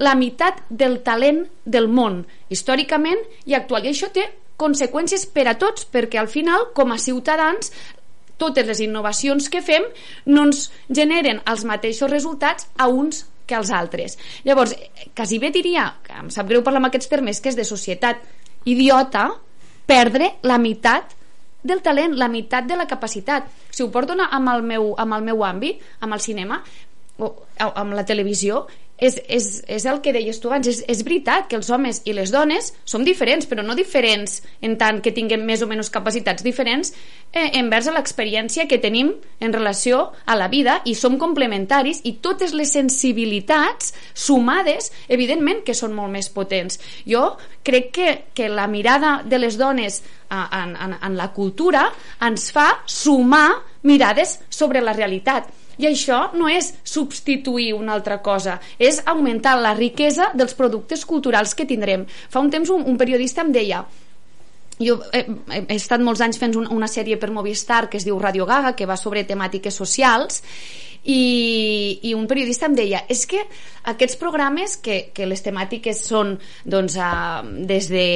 [0.00, 5.56] la meitat del talent del món històricament i actual i això té conseqüències per a
[5.60, 7.72] tots perquè al final com a ciutadans
[8.40, 9.86] totes les innovacions que fem
[10.26, 14.18] no ens generen els mateixos resultats a uns que als altres.
[14.44, 14.74] Llavors,
[15.14, 18.22] quasi bé diria, que em sap greu parlar amb aquests termes, que és de societat
[18.66, 19.28] idiota
[19.86, 21.14] perdre la meitat
[21.66, 23.46] del talent, la meitat de la capacitat.
[23.70, 26.62] Si ho porto amb el meu, amb el meu àmbit, amb el cinema,
[27.18, 28.66] o amb la televisió,
[28.98, 32.14] és, és, és el que deies tu abans, és, és veritat que els homes i
[32.16, 36.44] les dones som diferents, però no diferents en tant que tinguem més o menys capacitats
[36.46, 36.92] diferents
[37.32, 42.16] eh, envers a l'experiència que tenim en relació a la vida i som complementaris i
[42.24, 46.80] totes les sensibilitats sumades, evidentment que són molt més potents.
[47.04, 47.34] Jo
[47.66, 51.90] crec que, que la mirada de les dones en, en, en la cultura
[52.24, 53.50] ens fa sumar
[53.86, 59.74] mirades sobre la realitat i això no és substituir una altra cosa, és augmentar la
[59.76, 62.06] riquesa dels productes culturals que tindrem.
[62.30, 63.84] Fa un temps un, un periodista em deia
[64.76, 65.22] jo he,
[65.56, 68.88] he estat molts anys fent una sèrie per Movistar que es diu Radio Gaga, que
[68.88, 70.42] va sobre temàtiques socials
[71.06, 73.40] i, i un periodista em deia és que
[73.86, 76.34] aquests programes que, que les temàtiques són
[76.66, 78.06] doncs, a, des de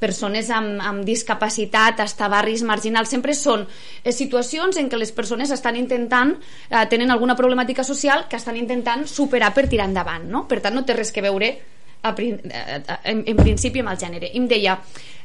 [0.00, 5.12] persones amb, amb discapacitat fins a barris marginals sempre són eh, situacions en què les
[5.12, 10.24] persones estan intentant eh, tenen alguna problemàtica social que estan intentant superar per tirar endavant
[10.30, 10.46] no?
[10.48, 11.52] per tant no té res que veure
[12.02, 14.80] a, en, en principi amb el gènere i em deia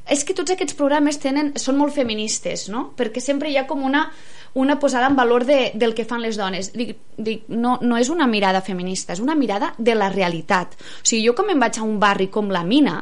[0.06, 2.90] és que tots aquests programes tenen, són molt feministes no?
[2.98, 4.10] perquè sempre hi ha com una
[4.56, 6.72] una posada en valor de, del que fan les dones.
[6.74, 10.74] Dic, dic, no, no és una mirada feminista, és una mirada de la realitat.
[10.80, 13.02] O sigui, jo com em vaig a un barri com la Mina,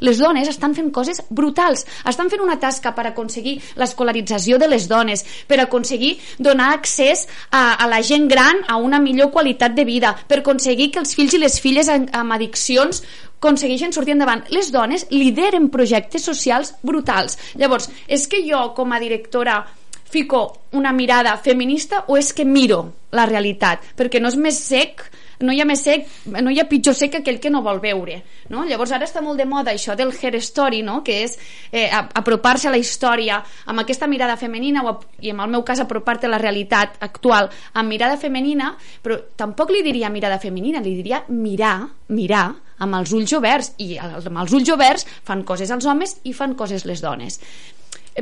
[0.00, 1.84] les dones estan fent coses brutals.
[2.06, 7.74] Estan fent una tasca per aconseguir l'escolarització de les dones, per aconseguir donar accés a,
[7.74, 11.34] a la gent gran a una millor qualitat de vida, per aconseguir que els fills
[11.34, 13.02] i les filles amb, amb addiccions
[13.38, 14.44] aconsegueixen sortir endavant.
[14.54, 17.38] Les dones lideren projectes socials brutals.
[17.58, 19.60] Llavors, és que jo, com a directora,
[20.08, 20.42] fico
[20.72, 23.94] una mirada feminista o és que miro la realitat?
[23.96, 25.06] Perquè no és més sec
[25.40, 26.06] no hi ha més sec,
[26.42, 28.18] no hi ha pitjor sec que aquell que no vol veure
[28.50, 28.64] no?
[28.66, 31.00] llavors ara està molt de moda això del hair story no?
[31.06, 31.36] que és
[31.70, 35.82] eh, apropar-se a la història amb aquesta mirada femenina o, i en el meu cas
[35.84, 40.96] apropar-te a la realitat actual amb mirada femenina però tampoc li diria mirada femenina li
[40.98, 45.86] diria mirar, mirar amb els ulls oberts i amb els ulls oberts fan coses els
[45.86, 47.38] homes i fan coses les dones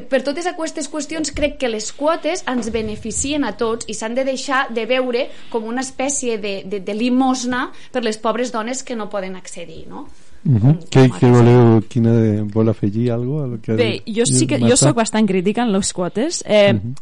[0.00, 4.24] per totes aquestes qüestions crec que les quotes ens beneficien a tots i s'han de
[4.26, 8.96] deixar de veure com una espècie de, de, de limosna per les pobres dones que
[8.96, 10.06] no poden accedir no?
[10.46, 10.76] Uh -huh.
[10.90, 13.62] Què, què voleu, quina de, vol afegir alguna cosa?
[13.62, 16.94] Que Bé, jo sí que jo sóc bastant crítica en les quotes eh, uh -huh.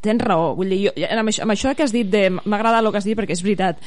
[0.00, 2.08] tens raó vull dir, jo, amb, això, amb això que has dit
[2.44, 3.78] m'agrada el que has dit perquè és veritat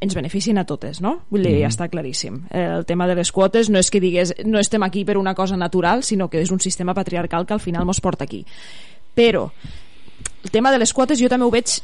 [0.00, 1.20] ens beneficien a totes, no?
[1.30, 1.68] Vull dir, mm.
[1.70, 2.42] està claríssim.
[2.50, 5.56] El tema de les quotes no és que digués no estem aquí per una cosa
[5.56, 8.44] natural, sinó que és un sistema patriarcal que al final mos porta aquí.
[9.14, 9.48] Però
[10.44, 11.76] el tema de les quotes jo també ho veig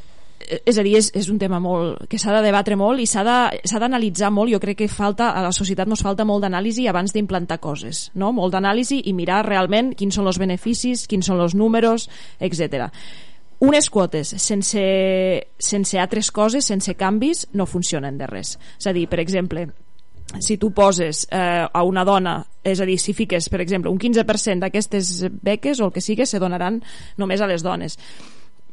[0.49, 3.07] eh, és a dir, és, és un tema molt, que s'ha de debatre molt i
[3.09, 7.13] s'ha d'analitzar molt, jo crec que falta, a la societat nos falta molt d'anàlisi abans
[7.13, 8.33] d'implantar coses, no?
[8.33, 12.09] molt d'anàlisi i mirar realment quins són els beneficis, quins són els números,
[12.41, 12.93] etc
[13.61, 14.85] unes quotes sense,
[15.59, 18.57] sense altres coses, sense canvis, no funcionen de res.
[18.79, 19.67] És a dir, per exemple,
[20.41, 23.99] si tu poses eh, a una dona, és a dir, si fiques, per exemple, un
[23.99, 26.83] 15% d'aquestes beques o el que sigui, se donaran
[27.17, 27.97] només a les dones.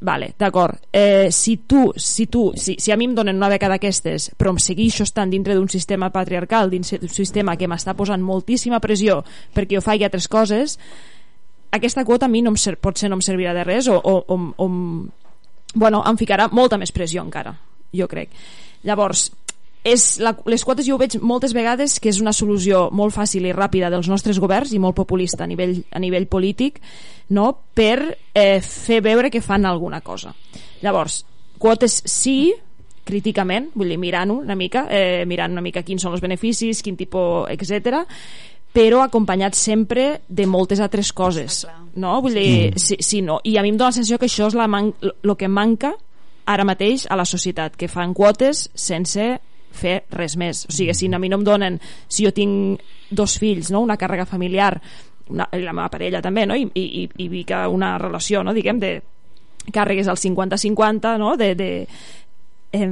[0.03, 0.81] Vale, d'acord.
[0.91, 4.51] Eh, si tu, si tu, si, si a mi em donen una beca d'aquestes, però
[4.51, 9.21] em segueixo estant dintre d'un sistema patriarcal, d'un sistema que m'està posant moltíssima pressió
[9.53, 10.75] perquè jo faci altres coses,
[11.73, 14.17] aquesta quota a mi no em ser, potser no em servirà de res o, o,
[14.27, 14.67] o, o
[15.73, 17.55] bueno, em ficarà molta més pressió encara,
[17.93, 18.29] jo crec.
[18.85, 19.31] Llavors,
[19.83, 23.49] és la, les quotes jo ho veig moltes vegades que és una solució molt fàcil
[23.49, 26.79] i ràpida dels nostres governs i molt populista a nivell, a nivell polític
[27.35, 27.49] no?
[27.75, 27.97] per
[28.33, 30.31] eh, fer veure que fan alguna cosa.
[30.83, 31.23] Llavors,
[31.59, 32.53] quotes sí,
[33.03, 36.95] críticament, vull dir, mirant-ho una mica, eh, mirant una mica quins són els beneficis, quin
[36.99, 38.05] tipus, etc
[38.73, 41.63] però acompanyat sempre de moltes altres coses
[41.95, 42.15] no?
[42.21, 42.81] Vull dir, mm.
[42.81, 43.39] si, si no.
[43.43, 45.93] i a mi em dóna la sensació que això és la man el que manca
[46.49, 49.27] ara mateix a la societat que fan quotes sense
[49.73, 53.37] fer res més o sigui, si a mi no em donen si jo tinc dos
[53.39, 53.81] fills, no?
[53.81, 54.75] una càrrega familiar
[55.29, 56.55] una, la meva parella també no?
[56.55, 58.53] I, i, i vic una relació no?
[58.53, 58.93] diguem de
[59.73, 61.35] càrregues al 50-50 no?
[61.37, 61.69] de, de,
[62.73, 62.91] eh,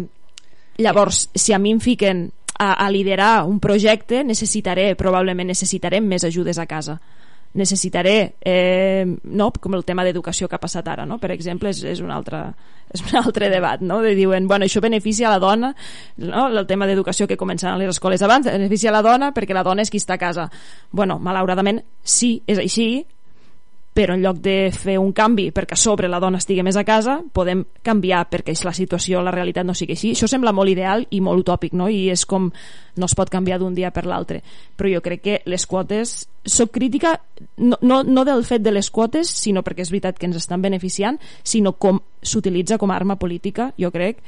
[0.82, 2.30] llavors si a mi em fiquen
[2.62, 7.00] a, a liderar un projecte necessitaré, probablement necessitarem més ajudes a casa
[7.54, 9.52] necessitaré eh, no?
[9.52, 11.18] com el tema d'educació que ha passat ara no?
[11.20, 12.44] per exemple és, és, un altre,
[12.96, 14.00] és un altre debat no?
[14.06, 15.74] de diuen, bueno, això beneficia la dona
[16.18, 16.48] no?
[16.48, 19.84] el tema d'educació que comencen a les escoles abans, beneficia la dona perquè la dona
[19.84, 20.48] és qui està a casa
[20.92, 22.88] bueno, malauradament sí, és així
[23.94, 26.86] però en lloc de fer un canvi perquè a sobre la dona estigui més a
[26.88, 30.14] casa, podem canviar perquè la situació, la realitat no sigui així.
[30.16, 31.90] Això sembla molt ideal i molt utòpic, no?
[31.92, 32.50] I és com
[32.96, 34.42] no es pot canviar d'un dia per l'altre.
[34.78, 36.28] Però jo crec que les quotes...
[36.42, 37.20] Soc crítica
[37.58, 40.64] no, no, no del fet de les quotes, sinó perquè és veritat que ens estan
[40.64, 44.24] beneficiant, sinó com s'utilitza com a arma política, jo crec,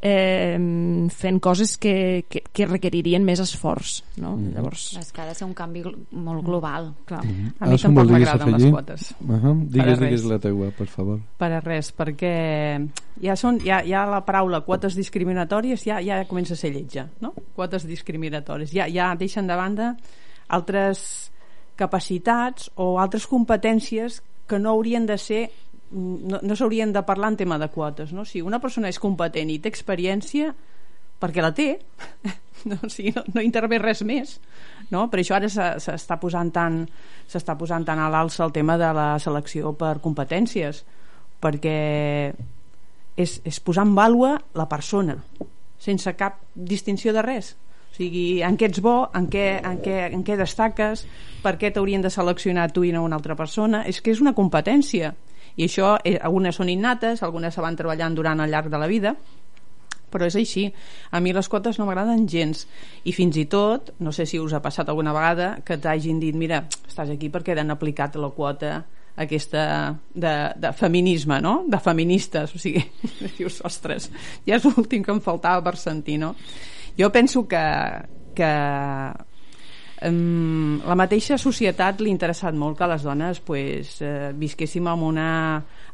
[0.00, 4.36] eh, fent coses que, que, que requeririen més esforç no?
[4.36, 4.52] Mm.
[4.54, 4.84] Llavors...
[5.00, 5.82] És que ha de ser un canvi
[6.12, 7.24] molt global clar.
[7.24, 7.52] Mm -hmm.
[7.58, 9.54] a mi ah, tampoc m'agraden les quotes uh -huh.
[9.68, 12.88] digues, digues la teua, per favor per a res, perquè
[13.20, 17.34] ja, són, ja, ja la paraula quotes discriminatòries ja, ja comença a ser lletja no?
[17.54, 19.96] quotes discriminatòries ja, ja deixen de banda
[20.48, 21.30] altres
[21.76, 25.50] capacitats o altres competències que no haurien de ser
[25.92, 28.24] no, no s'haurien de parlar en tema de quotes no?
[28.24, 30.52] si una persona és competent i té experiència
[31.18, 31.68] perquè la té
[32.70, 34.36] no, o sigui, no, no intervé res més
[34.92, 35.06] no?
[35.10, 36.82] per això ara s'està posant tant
[37.28, 40.84] s'està posant tant a l'alça el tema de la selecció per competències
[41.42, 41.78] perquè
[43.18, 45.18] és, és posar en vàlua la persona
[45.78, 47.54] sense cap distinció de res
[47.88, 51.00] o sigui, en què ets bo, en què, en què, en què destaques,
[51.42, 54.36] per què t'haurien de seleccionar tu i no una altra persona, és que és una
[54.36, 55.14] competència
[55.58, 58.88] i això, eh, algunes són innates algunes se van treballant durant el llarg de la
[58.90, 59.16] vida
[60.08, 60.68] però és així
[61.12, 62.64] a mi les quotes no m'agraden gens
[63.04, 66.36] i fins i tot, no sé si us ha passat alguna vegada que t'hagin dit
[66.36, 68.78] mira, estàs aquí perquè han aplicat la quota
[69.18, 71.64] aquesta de, de feminisme, no?
[71.66, 72.84] De feministes, o sigui,
[73.38, 74.12] dius, ostres,
[74.46, 76.34] ja és l'últim que em faltava per sentir, no?
[76.98, 77.64] Jo penso que,
[78.38, 78.52] que
[79.98, 85.30] la mateixa societat li ha interessat molt que les dones pues, eh, visquéssim en, una,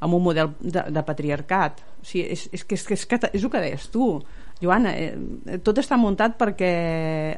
[0.01, 3.51] en un model de, de patriarcat o sigui, és, és, és, que és, és el
[3.51, 4.19] que deies tu
[4.61, 6.75] Joana, eh, tot està muntat perquè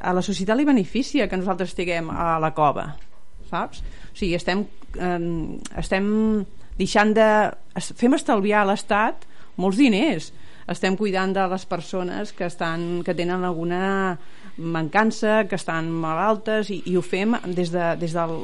[0.01, 2.91] a la societat li beneficia que nosaltres estiguem a la cova,
[3.49, 3.81] saps?
[4.11, 4.67] O sigui, estem,
[4.99, 5.21] eh,
[5.79, 6.11] estem
[6.77, 7.29] deixant de...
[7.95, 9.25] fem estalviar a l'Estat
[9.57, 10.33] molts diners
[10.67, 14.19] estem cuidant de les persones que, estan, que tenen alguna
[14.59, 18.39] mancança, que estan malaltes i, i ho fem des de, des, del,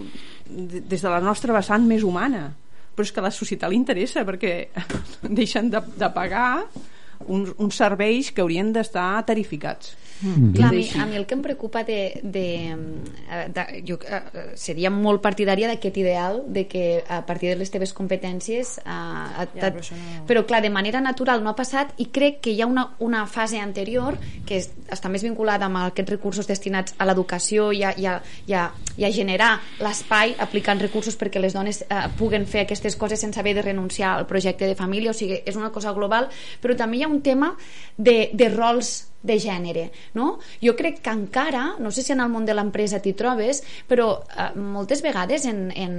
[0.48, 2.50] des de la nostra vessant més humana
[2.92, 4.54] però és que a la societat li interessa perquè
[5.40, 6.64] deixen de, de pagar
[7.26, 9.94] uns, uns serveis que haurien d'estar tarificats.
[10.22, 10.52] Mm.
[10.54, 14.20] Clar, a mi, a mi el que em preocupa de, de, eh, de jo uh,
[14.54, 19.56] seria molt partidària d'aquest ideal de que a partir de les teves competències uh, et,
[19.58, 20.22] ja, però, no...
[20.28, 23.24] però clar, de manera natural no ha passat i crec que hi ha una, una
[23.26, 27.92] fase anterior que és, està més vinculada amb aquests recursos destinats a l'educació i, a,
[27.98, 28.16] i, a,
[28.46, 28.68] i, a,
[29.02, 29.52] i a generar
[29.82, 34.14] l'espai aplicant recursos perquè les dones uh, puguen fer aquestes coses sense haver de renunciar
[34.14, 36.30] al projecte de família, o sigui, és una cosa global
[36.62, 37.56] però també hi ha un tema
[37.98, 40.38] de, de rols de gènere no?
[40.62, 44.08] jo crec que encara no sé si en el món de l'empresa t'hi trobes però
[44.36, 45.94] eh, moltes vegades en, en,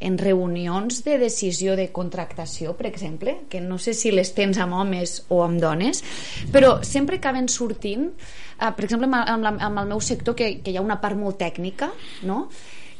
[0.00, 4.76] en reunions de decisió de contractació per exemple, que no sé si les tens amb
[4.76, 6.04] homes o amb dones
[6.52, 10.72] però sempre acaben sortint eh, per exemple amb, la, amb el meu sector que, que
[10.74, 11.92] hi ha una part molt tècnica
[12.28, 12.48] no?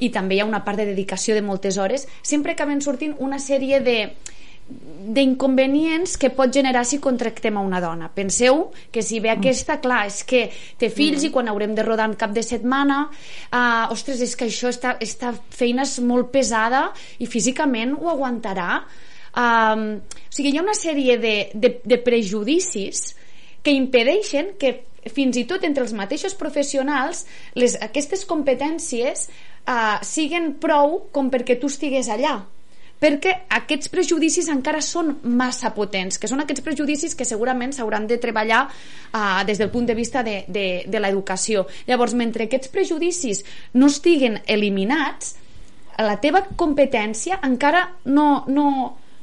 [0.01, 3.39] i també hi ha una part de dedicació de moltes hores sempre acaben sortint una
[3.39, 3.99] sèrie de
[4.65, 8.09] d'inconvenients que pot generar si contractem a una dona.
[8.09, 10.47] Penseu que si ve aquesta, clar, és que
[10.81, 11.29] té fills mm.
[11.29, 14.97] i quan haurem de rodar en cap de setmana, uh, ostres, és que això, esta,
[15.05, 16.87] esta feina és molt pesada
[17.21, 18.81] i físicament ho aguantarà.
[19.35, 23.11] Um, o sigui, hi ha una sèrie de, de, de prejudicis
[23.65, 24.79] que impedeixen que
[25.13, 27.27] fins i tot entre els mateixos professionals
[27.59, 32.39] les, aquestes competències uh, siguen prou com perquè tu estigués allà
[33.01, 38.19] perquè aquests prejudicis encara són massa potents, que són aquests prejudicis que segurament s'hauran de
[38.23, 41.67] treballar uh, des del punt de vista de, de, de l'educació.
[41.89, 45.37] Llavors, mentre aquests prejudicis no estiguen eliminats,
[45.99, 48.67] la teva competència encara no, no,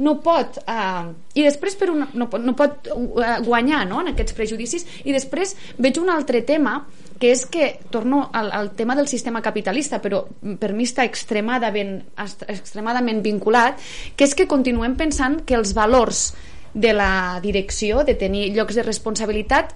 [0.02, 4.36] no pot uh, i després per un, no, no pot uh, guanyar no, en aquests
[4.38, 4.88] prejudicis.
[5.06, 6.80] I després veig un altre tema
[7.22, 10.24] que és que, torno al, al tema del sistema capitalista, però
[10.58, 12.00] per mi està extremadament,
[12.50, 13.78] extremadament vinculat,
[14.18, 16.32] que és que continuem pensant que els valors
[16.74, 19.76] de la direcció, de tenir llocs de responsabilitat,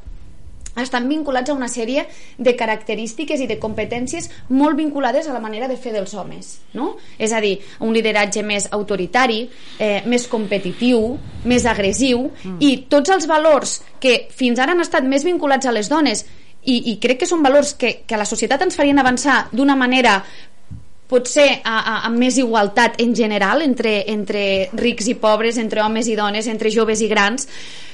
[0.83, 2.05] estan vinculats a una sèrie
[2.37, 6.95] de característiques i de competències molt vinculades a la manera de fer dels homes no?
[7.17, 9.45] és a dir, un lideratge més autoritari
[9.79, 11.15] eh, més competitiu
[11.45, 12.57] més agressiu mm.
[12.59, 16.25] i tots els valors que fins ara han estat més vinculats a les dones
[16.65, 19.77] i, i crec que són valors que, que a la societat ens farien avançar d'una
[19.77, 20.19] manera
[21.07, 26.09] potser a, a, amb més igualtat en general entre, entre rics i pobres, entre homes
[26.09, 27.45] i dones, entre joves i grans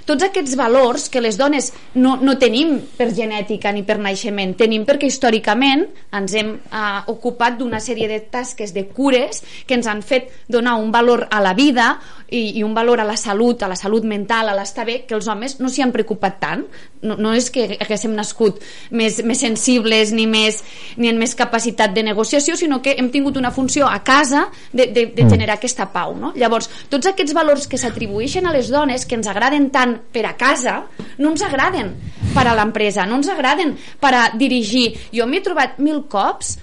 [0.06, 4.86] tots aquests valors que les dones no, no tenim per genètica ni per naixement, tenim
[4.88, 5.86] perquè històricament
[6.18, 10.78] ens hem eh, ocupat d'una sèrie de tasques de cures que ens han fet donar
[10.82, 11.96] un valor a la vida
[12.32, 15.16] i, i un valor a la salut, a la salut mental, a l'estar bé, que
[15.18, 16.64] els homes no s'hi han preocupat tant.
[17.02, 18.62] No, no és que haguéssim nascut
[18.94, 20.62] més, més sensibles ni, més,
[21.02, 24.88] ni en més capacitat de negociació, sinó que hem tingut una funció a casa de,
[24.88, 25.34] de, de mm.
[25.34, 26.16] generar aquesta pau.
[26.18, 26.32] No?
[26.38, 30.36] Llavors, tots aquests valors que s'atribueixen a les dones, que ens agraden tant per a
[30.40, 30.82] casa
[31.20, 31.94] no ens agraden
[32.34, 34.92] per a l'empresa, no ens agraden per a dirigir.
[35.14, 36.58] Jo m'he trobat mil cops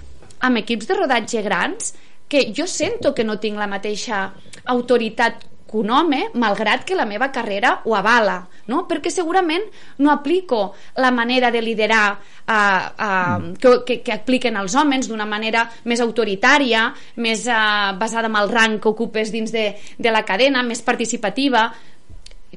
[0.45, 1.93] amb equips de rodatge grans
[2.29, 4.29] que jo sento que no tinc la mateixa
[4.69, 8.85] autoritat que un home, malgrat que la meva carrera ho avala, no?
[8.89, 9.67] perquè segurament
[10.01, 12.55] no aplico la manera de liderar uh,
[12.89, 16.87] uh, que, que, que apliquen els homes d'una manera més autoritària,
[17.21, 21.69] més uh, basada en el rang que ocupes dins de, de la cadena, més participativa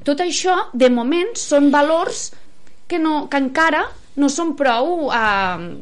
[0.03, 2.29] tot això, de moment, són valors
[2.87, 3.87] que, no, que encara
[4.19, 5.09] no són prou...
[5.13, 5.73] Eh,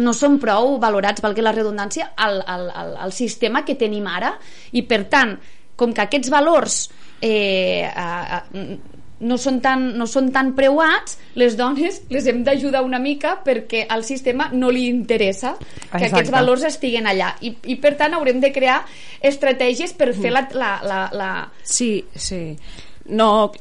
[0.00, 4.30] no són prou valorats, valgui la redundància, al, al, al, al sistema que tenim ara.
[4.72, 5.34] I per tant,
[5.76, 6.78] com que aquests valors
[7.20, 8.78] eh, eh,
[9.20, 13.84] no són tan, no són tan preuats, les dones les hem d'ajudar una mica perquè
[13.92, 16.06] al sistema no li interessa que Exacte.
[16.08, 17.34] aquests valors estiguen allà.
[17.44, 18.80] I, i per tant haurem de crear
[19.20, 21.32] estratègies per fer la, la, la, la...
[21.60, 22.56] Sí, sí
[23.06, 23.52] no,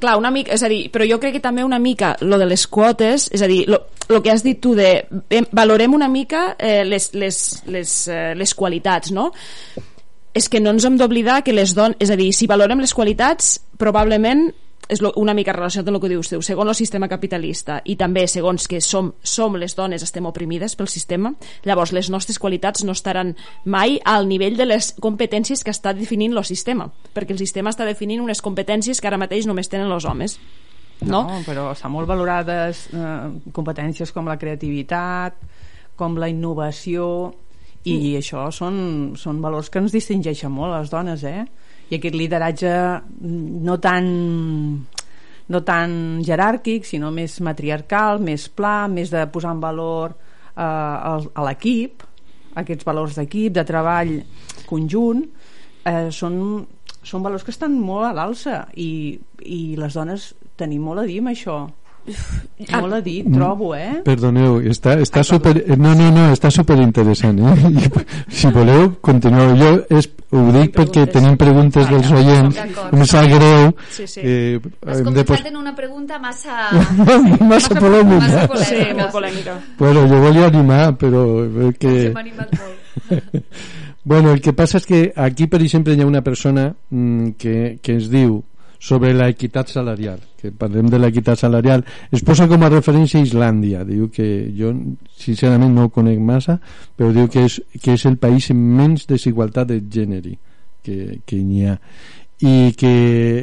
[0.00, 2.46] clar, una mica, és a dir, però jo crec que també una mica lo de
[2.48, 5.04] les quotes, és a dir, lo, lo que has dit tu de
[5.52, 9.30] valorem una mica eh, les, les, les, eh, les qualitats, no?
[10.34, 12.94] És que no ens hem d'oblidar que les dones, és a dir, si valorem les
[12.94, 14.48] qualitats, probablement
[14.88, 18.24] és una mica relacionat amb el que dius tu, segons el sistema capitalista i també
[18.30, 21.34] segons que som, som les dones estem oprimides pel sistema,
[21.68, 26.36] llavors les nostres qualitats no estaran mai al nivell de les competències que està definint
[26.36, 30.08] el sistema, perquè el sistema està definint unes competències que ara mateix només tenen els
[30.08, 30.38] homes.
[31.04, 35.36] no, no però estan molt valorades eh, competències com la creativitat
[35.98, 37.04] com la innovació
[37.84, 38.16] i mm.
[38.18, 38.78] això són,
[39.16, 41.44] són valors que ens distingeixen molt les dones eh?
[41.88, 42.72] I aquest lideratge
[43.20, 44.08] no tan
[45.48, 45.92] no tan
[46.24, 52.04] jeràrquic sinó més matriarcal, més pla més de posar en valor eh, a, l'equip
[52.58, 54.14] aquests valors d'equip, de treball
[54.68, 55.24] conjunt
[55.88, 56.38] eh, són,
[57.02, 61.20] són valors que estan molt a l'alça i, i les dones tenim molt a dir
[61.22, 61.62] amb això
[62.80, 64.00] molt a dir, trobo, eh?
[64.04, 65.52] Perdoneu, està, està Ai, super...
[65.76, 67.90] No, no, no, està super interessant, eh?
[68.40, 69.54] si voleu, continueu.
[69.60, 73.72] Jo és, ho dic perquè tenim preguntes ah, dels oients, em sap greu.
[73.94, 74.24] Sí, sí.
[74.24, 75.52] Eh, Has començat de...
[75.52, 76.70] en una pregunta massa...
[77.52, 78.24] massa polèmica.
[78.24, 78.72] Massa polèmica.
[78.72, 79.58] Sí, molt polèmica.
[79.78, 81.24] Bueno, jo volia animar, però...
[81.78, 81.96] Que...
[82.14, 82.84] Animat molt.
[84.04, 87.58] bueno, el que passa és que aquí, per exemple, hi ha una persona mm, que,
[87.82, 88.40] que ens diu
[88.78, 91.82] sobre la equitat salarial que parlem de l'equitat salarial
[92.14, 93.82] es posa com a referència Islàndia.
[93.84, 94.70] Diu que jo
[95.18, 96.58] sincerament no ho conec massa
[96.96, 100.36] però diu que és, que és el país amb menys desigualtat de gènere
[100.86, 101.74] que, que n'hi ha.
[102.38, 102.92] I que,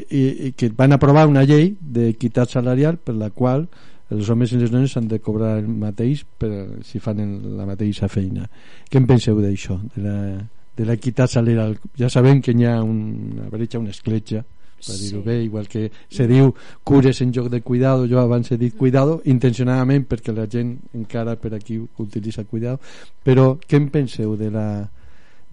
[0.08, 3.68] i, que van aprovar una llei d'equitat salarial per la qual
[4.16, 7.20] els homes i les dones han de cobrar el mateix per, si fan
[7.58, 8.48] la mateixa feina.
[8.88, 11.76] Què en penseu d'això de l'equitat salarial?
[12.00, 14.46] Ja sabem que hi ha una bretxa, una escletxa
[14.82, 15.26] per dir-ho sí.
[15.26, 16.54] bé, igual que se diu
[16.84, 21.38] cures en lloc de cuidado, jo abans he dit cuidado intencionadament perquè la gent encara
[21.40, 22.80] per aquí utilitza cuidado
[23.24, 24.68] però què en penseu de la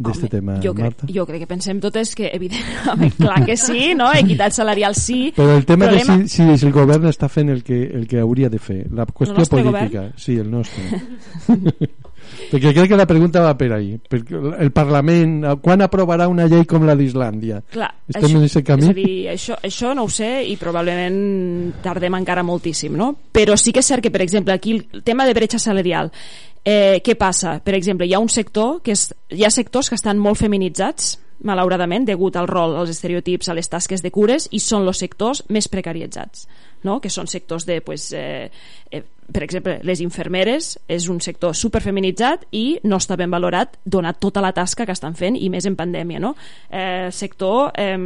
[0.03, 1.07] d'aquest tema, jo crec, Marta?
[1.15, 4.09] Jo crec que pensem totes que, evidentment, clar que sí, no?
[4.17, 5.33] equitat salarial sí.
[5.37, 6.17] Però el tema problema...
[6.19, 9.07] de si, si el govern està fent el que, el que hauria de fer, la
[9.07, 10.09] qüestió política.
[10.09, 10.15] Govern?
[10.17, 10.89] Sí, el nostre.
[12.53, 13.95] Perquè crec que la pregunta va per ahí.
[13.97, 17.63] Perquè el Parlament, quan aprovarà una llei com la d'Islàndia?
[18.13, 18.85] Estem això, en aquest camí?
[18.85, 21.17] És a dir, això, això no ho sé i probablement
[21.85, 23.15] tardem encara moltíssim, no?
[23.33, 26.13] Però sí que és cert que, per exemple, aquí el tema de bretxa salarial,
[26.61, 27.57] eh, què passa?
[27.65, 31.17] Per exemple, hi ha un sector que és, hi ha sectors que estan molt feminitzats,
[31.49, 35.43] malauradament, degut al rol, als estereotips, a les tasques de cures, i són els sectors
[35.49, 36.47] més precaritzats
[36.83, 37.01] no?
[37.01, 38.51] que són sectors de, pues, eh,
[38.91, 39.03] eh,
[39.33, 44.43] per exemple, les infermeres és un sector superfeminitzat i no està ben valorat donat tota
[44.45, 46.21] la tasca que estan fent i més en pandèmia.
[46.23, 46.35] No?
[46.71, 47.97] Eh, sector eh,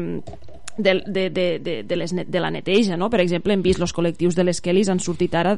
[0.77, 3.11] de, de, de, de, de, les, de la neteja, no?
[3.11, 5.57] per exemple, hem vist els col·lectius de les Kellys han sortit ara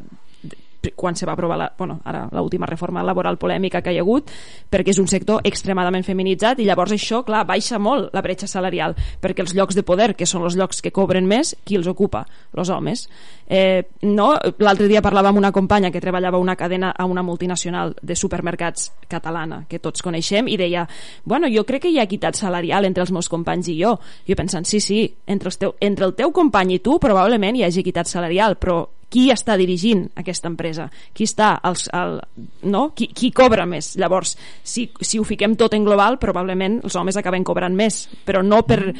[0.94, 4.30] quan se va aprovar la, bueno, ara l'última reforma laboral polèmica que hi ha hagut
[4.70, 8.94] perquè és un sector extremadament feminitzat i llavors això, clar, baixa molt la bretxa salarial
[9.20, 12.24] perquè els llocs de poder, que són els llocs que cobren més, qui els ocupa?
[12.54, 13.06] Els homes
[13.48, 14.34] eh, no?
[14.58, 18.92] l'altre dia parlava amb una companya que treballava una cadena a una multinacional de supermercats
[19.08, 20.86] catalana que tots coneixem i deia,
[21.24, 23.96] bueno, jo crec que hi ha equitat salarial entre els meus companys i jo
[24.28, 27.82] jo pensant, sí, sí, entre, teu, entre el teu company i tu probablement hi hagi
[27.82, 32.18] equitat salarial però qui està dirigint aquesta empresa qui està als, al,
[32.62, 32.90] no?
[32.94, 37.16] qui, qui cobra més llavors si, si ho fiquem tot en global probablement els homes
[37.16, 38.92] acaben cobrant més però no per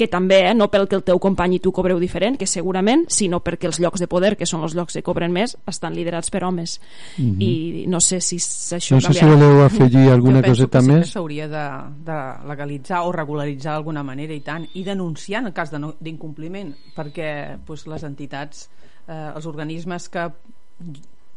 [0.00, 3.04] que també, eh, no pel que el teu company i tu cobreu diferent, que segurament,
[3.12, 6.32] sinó perquè els llocs de poder, que són els llocs que cobren més, estan liderats
[6.32, 6.78] per homes.
[7.18, 7.42] Mm -hmm.
[7.42, 11.04] I no sé si això no sé si voleu afegir alguna coseta més.
[11.04, 11.66] Jo s'hauria de,
[12.06, 15.70] de legalitzar o regularitzar d'alguna manera i tant, i denunciar en el cas
[16.00, 18.70] d'incompliment, perquè pues, les entitats
[19.06, 20.28] eh, els organismes que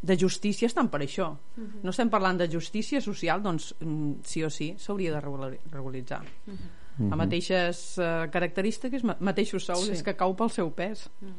[0.03, 1.31] de justícia estan per això.
[1.31, 1.67] Uh mhm.
[1.67, 1.83] -huh.
[1.83, 6.21] No estem parlant de justícia social, doncs mm, sí o sí s'hauria de regularitzar.
[6.21, 6.57] Uh -huh.
[6.99, 7.13] Uh -huh.
[7.13, 9.91] A mateixes uh, característiques, mateixos sous, sí.
[9.91, 11.09] és que cau pel seu pes.
[11.21, 11.33] Uh -huh.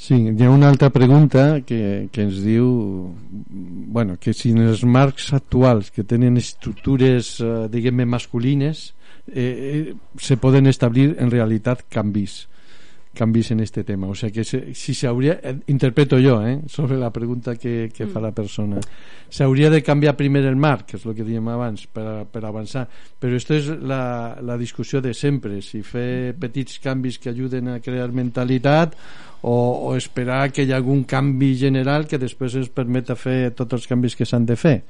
[0.00, 3.12] Sí, hi ha una altra pregunta que, que ens diu
[3.92, 8.94] bueno, que si en els marcs actuals que tenen estructures eh, diguem-ne masculines
[9.28, 12.46] eh, eh, se poden establir en realitat canvis
[13.14, 14.06] canvis en este tema.
[14.06, 16.60] O sea que se, si se habría, eh, interpreto yo, ¿eh?
[16.66, 18.80] sobre la pregunta que, que fa la persona,
[19.28, 22.44] se hauria de canviar primer el marc, que és el que dèiem abans, per, per
[22.46, 22.86] avançar.
[23.18, 27.80] Però això és la, la discussió de sempre, si fer petits canvis que ajuden a
[27.82, 28.96] crear mentalitat
[29.42, 29.54] o,
[29.90, 33.88] o esperar que hi hagi algun canvi general que després ens permeta fer tots els
[33.90, 34.80] canvis que s'han de fer.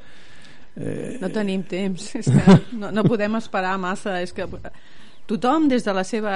[0.76, 1.16] Eh...
[1.20, 4.46] No tenim temps, és que no, no podem esperar massa, és que
[5.30, 6.34] tothom des de la seva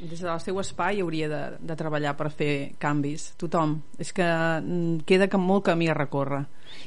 [0.00, 5.04] des del seu espai hauria de, de treballar per fer canvis tothom, és que mm,
[5.06, 6.42] queda que molt camí a recórrer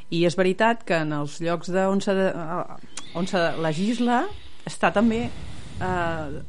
[0.10, 4.26] i és veritat que en els llocs de, on, se eh, on se legisla
[4.66, 6.44] està també eh,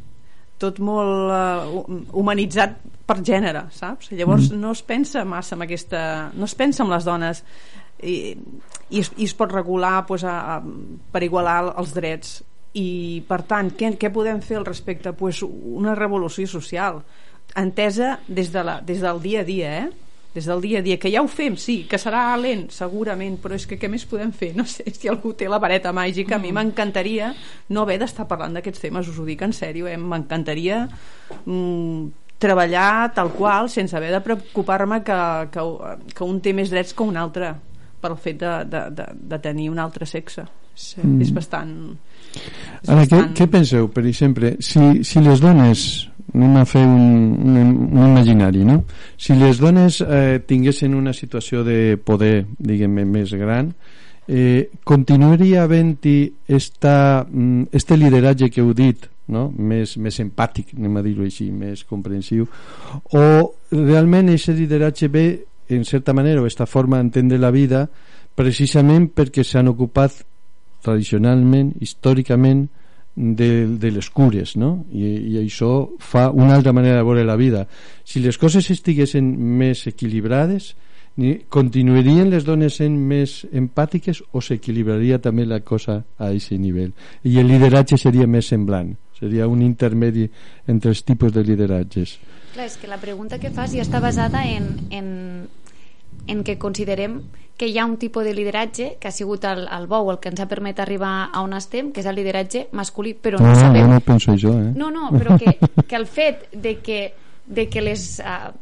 [0.59, 4.11] tot molt eh, humanitzat per gènere, saps?
[4.11, 4.61] Llavors mm.
[4.61, 6.01] no es pensa massa en aquesta...
[6.35, 7.45] no es pensa en les dones
[8.03, 8.17] i,
[8.91, 10.61] i, es, i es pot regular pues, a, a,
[11.13, 12.41] per igualar els drets
[12.77, 15.15] i per tant què, què podem fer al respecte?
[15.17, 17.01] Pues una revolució social
[17.57, 19.87] entesa des, de la, des del dia a dia, eh?
[20.37, 23.57] des del dia a dia, que ja ho fem, sí, que serà lent, segurament, però
[23.57, 24.51] és que què més podem fer?
[24.59, 27.31] No sé si algú té la vareta màgica, a mi m'encantaria
[27.73, 29.97] no haver d'estar parlant d'aquests temes, us ho dic en sèrio, eh?
[29.97, 30.83] m'encantaria
[31.47, 35.21] mm, treballar tal qual, sense haver de preocupar-me que,
[35.55, 35.65] que,
[36.13, 37.55] que un té més drets que un altre
[38.05, 40.45] pel fet de, de, de, de tenir un altre sexe.
[40.77, 41.25] Sí, mm.
[41.25, 41.73] És bastant...
[42.87, 43.33] Ara, bastant...
[43.33, 45.87] Què, què penseu, per exemple, si, si les dones
[46.35, 48.83] anem a fer un, un, un imaginari no?
[49.17, 53.71] si les dones eh, tinguessin una situació de poder diguem més gran
[54.29, 56.17] eh, continuaria havent-hi
[56.49, 59.49] mm, este lideratge que heu dit no?
[59.57, 62.49] més, més empàtic anem a dir-ho així, més comprensiu
[63.15, 63.27] o
[63.73, 65.27] realment aquest lideratge ve
[65.69, 67.87] en certa manera o aquesta forma d'entendre la vida
[68.37, 70.25] precisament perquè s'han ocupat
[70.87, 72.67] tradicionalment, històricament
[73.17, 74.73] de, de les cures no?
[74.93, 77.65] I, i això fa una altra manera de veure la vida.
[78.05, 80.75] Si les coses estiguessin més equilibrades
[81.49, 86.93] continuarien les dones sent més empàtiques o s'equilibraria també la cosa a aquest nivell?
[87.25, 90.29] I el lideratge seria més semblant seria un intermedi
[90.69, 92.17] entre els tipus de lideratges.
[92.55, 95.09] Clar, és que la pregunta que fas ja està basada en, en,
[96.27, 97.21] en que considerem
[97.57, 100.29] que hi ha un tipus de lideratge que ha sigut el, el bou el que
[100.29, 103.57] ens ha permet arribar a on estem, que és el lideratge masculí, però no, no
[103.57, 103.87] sabem...
[103.87, 104.73] No, no penso jo, eh?
[104.77, 105.57] No, no, però que,
[105.89, 107.01] que el fet de que,
[107.47, 108.09] de que les...
[108.21, 108.53] Uh,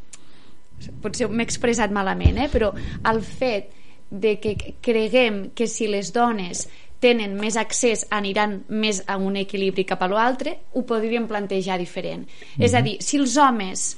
[1.02, 2.48] potser m'he expressat malament, eh?
[2.52, 2.70] però
[3.10, 3.72] el fet
[4.10, 4.54] de que
[4.84, 6.66] creguem que si les dones
[7.02, 12.24] tenen més accés aniran més a un equilibri cap a l'altre, ho podríem plantejar diferent.
[12.24, 12.64] Mm -hmm.
[12.64, 13.96] És a dir, si els homes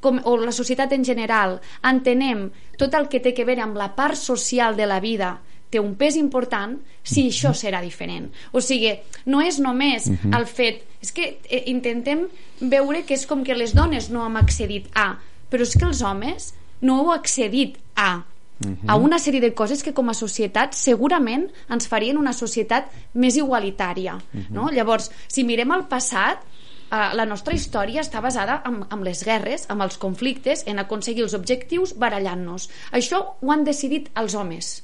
[0.00, 2.48] com, o la societat en general entenem
[2.78, 5.38] tot el que té que veure amb la part social de la vida
[5.70, 6.74] té un pes important
[7.06, 8.26] si això serà diferent.
[8.52, 8.90] O sigui,
[9.26, 10.38] no és només uh -huh.
[10.38, 10.86] el fet...
[11.00, 12.26] És que eh, intentem
[12.60, 15.18] veure que és com que les dones no hem accedit a,
[15.50, 18.24] però és que els homes no heu accedit a
[18.60, 18.76] -huh.
[18.86, 23.36] a una sèrie de coses que com a societat segurament ens farien una societat més
[23.36, 24.16] igualitària.
[24.16, 24.50] Uh -huh.
[24.50, 24.70] no?
[24.70, 26.38] Llavors, si mirem el passat,
[26.90, 31.24] eh, la nostra història està basada en, en les guerres, amb els conflictes, en aconseguir
[31.26, 32.70] els objectius barallant-nos.
[32.92, 34.80] Això ho han decidit els homes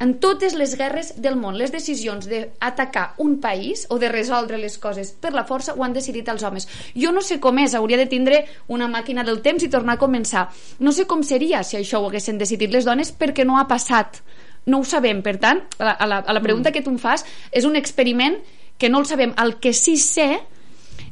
[0.00, 4.78] en totes les guerres del món, les decisions d'atacar un país o de resoldre les
[4.80, 6.66] coses per la força ho han decidit els homes.
[6.96, 8.40] Jo no sé com és, hauria de tindre
[8.72, 10.46] una màquina del temps i tornar a començar.
[10.80, 14.22] No sé com seria si això ho haguessin decidit les dones perquè no ha passat.
[14.64, 16.72] No ho sabem, per tant, a la, a la, a la pregunta mm.
[16.72, 18.40] que tu em fas és un experiment
[18.80, 19.36] que no el sabem.
[19.36, 20.30] El que sí sé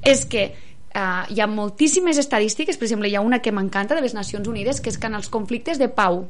[0.05, 4.05] és que uh, hi ha moltíssimes estadístiques, per exemple, hi ha una que m'encanta de
[4.05, 6.25] les Nacions Unides, que és que en els conflictes de pau,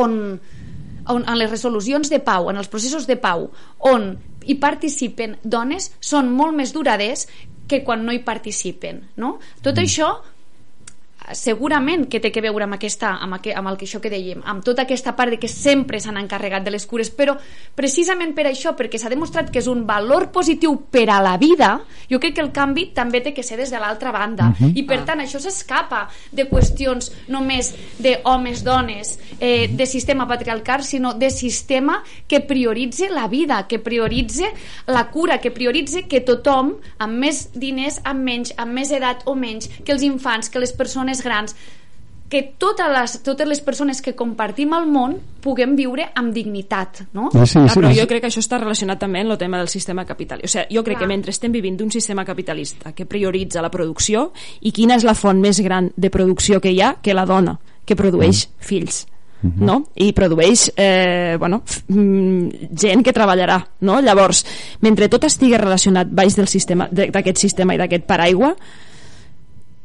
[0.00, 0.20] on,
[1.08, 3.48] on en les resolucions de pau, en els processos de pau,
[3.90, 4.14] on
[4.44, 7.26] hi participen dones, són molt més duraders
[7.68, 9.00] que quan no hi participen.
[9.16, 9.38] No?
[9.62, 9.84] Tot mm.
[9.86, 10.10] això
[11.32, 14.42] segurament que té que veure amb, aquesta, amb, aqu amb el que això que dèiem,
[14.44, 17.36] amb tota aquesta part de que sempre s'han encarregat de les cures, però
[17.74, 21.78] precisament per això, perquè s'ha demostrat que és un valor positiu per a la vida,
[22.10, 24.50] jo crec que el canvi també té que ser des de l'altra banda.
[24.50, 24.72] Uh -huh.
[24.76, 30.84] I per tant, això s'escapa de qüestions només de homes, dones, eh, de sistema patriarcal,
[30.84, 34.52] sinó de sistema que prioritze la vida, que prioritze
[34.86, 39.34] la cura, que prioritze que tothom, amb més diners, amb menys, amb més edat o
[39.34, 41.56] menys, que els infants, que les persones persones grans
[42.28, 47.28] que totes les, totes les persones que compartim el món puguem viure amb dignitat, no?
[47.30, 47.76] Sí, sí, sí.
[47.76, 50.48] Però jo crec que això està relacionat també amb el tema del sistema capitalista.
[50.48, 51.04] O sigui, jo crec Clar.
[51.04, 54.30] que mentre estem vivint d'un sistema capitalista que prioritza la producció
[54.62, 57.58] i quina és la font més gran de producció que hi ha que la dona,
[57.84, 58.64] que produeix mm.
[58.64, 59.04] fills
[59.44, 59.60] -huh.
[59.60, 59.84] no?
[59.94, 64.00] i produeix eh, bueno, mm, gent que treballarà no?
[64.00, 64.44] llavors,
[64.80, 68.54] mentre tot estigui relacionat baix del sistema d'aquest sistema i d'aquest paraigua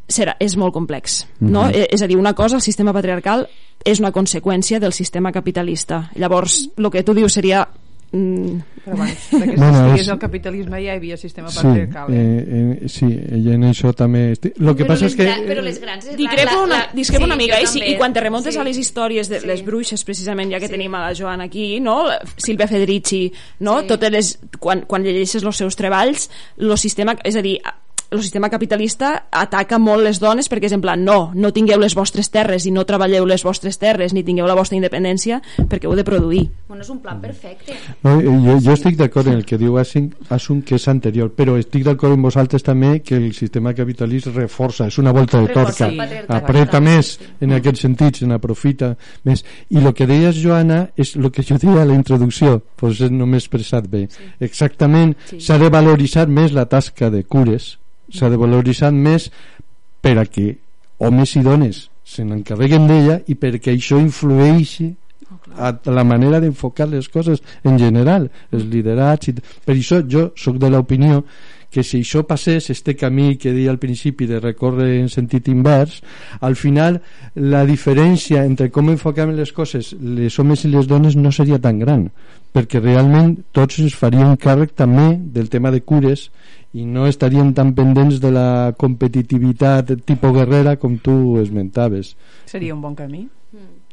[0.10, 1.26] serà, és molt complex.
[1.40, 1.52] Mm -hmm.
[1.52, 1.64] no?
[1.66, 1.86] Mhm.
[1.90, 3.48] És a dir, una cosa, el sistema patriarcal
[3.86, 6.12] és una conseqüència del sistema capitalista.
[6.16, 7.68] Llavors, el que tu dius seria
[8.12, 8.62] Mm.
[8.84, 10.08] Però abans que bueno, és...
[10.08, 12.10] el capitalisme ja hi havia sistema sí, patriarcal.
[12.10, 12.78] Eh?
[12.82, 14.34] Eh, sí, i en això també...
[14.58, 15.28] Lo que però passa és que...
[15.28, 16.08] Gran, però les grans...
[16.18, 18.62] Discrepo la, una, la, discrepo sí, una mica, i, si, i quan te remontes sí.
[18.62, 19.50] a les històries de sí.
[19.50, 20.74] les bruixes, precisament, ja que sí.
[20.74, 22.00] tenim a la Joana aquí, no?
[22.38, 23.28] Silvia Federici,
[23.62, 23.82] no?
[23.84, 23.92] Sí.
[23.94, 27.14] Totes les, quan, quan llegeixes els seus treballs, el sistema...
[27.30, 27.60] És a dir,
[28.12, 31.94] el sistema capitalista ataca molt les dones perquè és en plan, no, no tingueu les
[31.98, 35.38] vostres terres i no treballeu les vostres terres ni tingueu la vostra independència
[35.70, 36.48] perquè heu de produir.
[36.68, 37.76] Bueno, és un plan perfecte.
[38.04, 41.86] No, jo, jo estic d'acord en el que diu Asun que és anterior, però estic
[41.86, 46.00] d'acord amb vosaltres també que el sistema capitalista reforça, és una volta de torca, sí.
[46.34, 48.96] apreta més en aquests sentits, en aprofita
[49.28, 49.46] més.
[49.70, 53.30] I el que deies, Joana, és el que jo deia a la introducció, doncs no
[53.30, 54.08] m'he expressat bé.
[54.10, 54.32] Sí.
[54.50, 55.62] Exactament, s'ha sí.
[55.62, 57.76] de valoritzar més la tasca de cures
[58.14, 59.30] s'ha de valoritzar més
[60.02, 60.56] per a que
[61.00, 64.90] homes i dones se n'encarreguen d'ella i perquè això influeixi
[65.58, 69.36] a la manera d'enfocar les coses en general, els liderats i...
[69.38, 71.24] per això jo sóc de l'opinió
[71.70, 76.00] que si això passés, este camí que deia al principi de recórrer en sentit invers,
[76.42, 76.98] al final
[77.36, 81.78] la diferència entre com enfoquem les coses les homes i les dones no seria tan
[81.80, 82.08] gran,
[82.54, 86.30] perquè realment tots ens faríem càrrec també del tema de cures
[86.74, 92.14] i no estaríem tan pendents de la competitivitat tipus guerrera com tu esmentaves.
[92.46, 93.26] Seria un bon camí.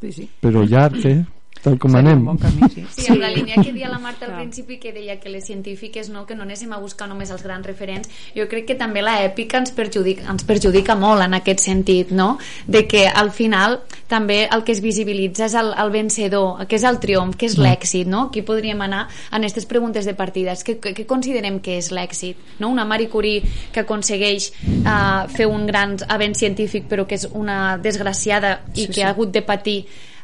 [0.01, 0.29] Sí, sí.
[0.41, 1.23] Però llarg, eh?
[1.67, 2.25] Tal com Seria anem.
[2.29, 2.85] bon camí, sí.
[2.95, 6.09] Sí, amb la línia que deia la Marta al principi que deia que les científiques
[6.15, 9.17] no, que no anéssim a buscar només els grans referents jo crec que també la
[9.27, 12.37] èpica ens perjudica, ens perjudica molt en aquest sentit no?
[12.67, 16.85] de que al final també el que es visibilitza és el, el vencedor que és
[16.87, 18.29] el triomf, que és l'èxit no?
[18.31, 22.37] aquí podríem anar en aquestes preguntes de partides què, què, què considerem que és l'èxit
[22.61, 22.71] no?
[22.71, 23.43] una Marie Curie
[23.73, 24.53] que aconsegueix
[24.85, 29.03] uh, fer un gran avenç científic però que és una desgraciada i Sí, que sí.
[29.03, 29.81] ha hagut de patir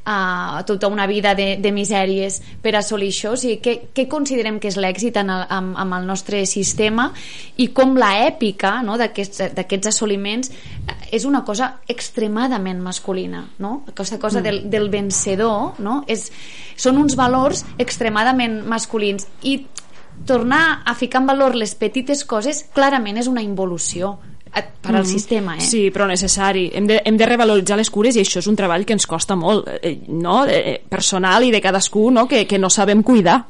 [0.07, 4.59] uh, tota una vida de, de misèries per assolir això o sigui, què, què considerem
[4.61, 7.11] que és l'èxit en el, amb, amb el nostre sistema
[7.57, 13.83] i com la èpica no, d'aquests assoliments eh, és una cosa extremadament masculina no?
[13.89, 14.43] aquesta cosa Mm.
[14.43, 16.03] del, del vencedor no?
[16.09, 16.31] és,
[16.77, 19.67] són uns valors extremadament masculins i
[20.27, 24.19] tornar a ficar en valor les petites coses clarament és una involució
[24.53, 25.09] per al Mhm.
[25.09, 25.61] sistema eh?
[25.61, 26.71] Sí, però necessari.
[26.75, 29.35] Hem de, hem de revaloritzar les cures i això és un treball que ens costa
[29.37, 30.45] molt, eh, no?
[30.47, 32.27] Eh, personal i de cadascú, no?
[32.29, 33.47] Que, que no sabem cuidar.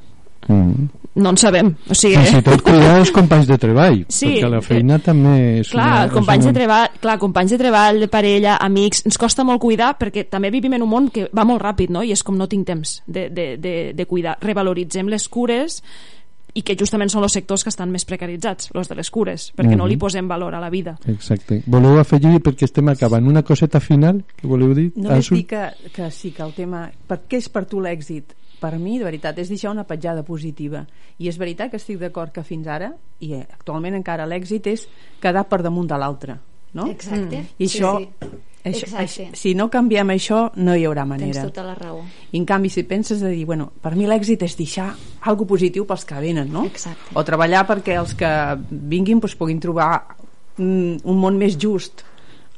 [0.49, 0.89] Mm.
[1.15, 1.75] No en sabem.
[1.91, 5.61] O sigui, Fins i tot cuidar els companys de treball, Sí, perquè la feina també
[5.61, 9.03] és clar, una, companys és de un- treball, clar, companys de treball, de parella, amics,
[9.05, 12.03] ens costa molt cuidar perquè també vivim en un món que va molt ràpid, no?
[12.03, 14.39] I és com no tinc temps de, de, de, de cuidar.
[14.41, 15.83] Revaloritzem les cures
[16.55, 19.77] i que justament són els sectors que estan més precaritzats, els de les cures, perquè
[19.77, 19.89] no Mhm.
[19.89, 20.99] li posem valor a la vida.
[21.07, 21.63] Exacte.
[21.67, 24.93] Voleu afegir, perquè estem acabant, una coseta final que voleu dir?
[24.97, 26.91] Només dir que, que sí, que el tema...
[27.07, 28.35] Per què és per tu l'èxit?
[28.61, 30.87] Per mi, de veritat, és deixar una petjada positiva.
[31.19, 34.89] I és veritat que estic d'acord que fins ara, i actualment encara l'èxit és
[35.21, 36.37] quedar per damunt de l'altre.
[36.75, 36.87] No?
[36.89, 37.45] Exacte.
[37.59, 38.29] I Sí, això, sí.
[38.64, 39.37] això, Exacte.
[39.37, 41.33] si no canviem això, no hi haurà manera.
[41.43, 42.01] Tens tota la raó.
[42.33, 44.95] I en canvi, si penses de dir, bueno, per mi l'èxit és deixar
[45.29, 46.64] algo positiu pels que venen, no?
[46.64, 47.12] Exacte.
[47.14, 48.31] O treballar perquè els que
[48.70, 50.16] vinguin doncs, puguin trobar
[50.59, 52.05] un, un món més just,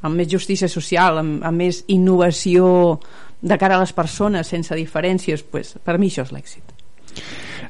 [0.02, 3.00] amb més justícia social, amb, amb més innovació
[3.40, 6.74] de cara a les persones, sense diferències, pues, per mi això és l'èxit.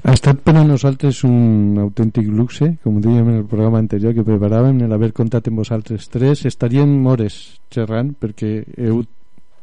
[0.05, 4.24] Ha estat per a nosaltres un autèntic luxe, com dèiem en el programa anterior que
[4.26, 6.42] preparàvem, el haver comptat amb vosaltres tres.
[6.44, 7.38] Estaríem hores
[7.72, 9.00] xerrant perquè heu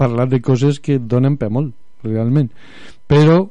[0.01, 2.49] parlat de coses que donen per molt, realment.
[3.05, 3.43] Però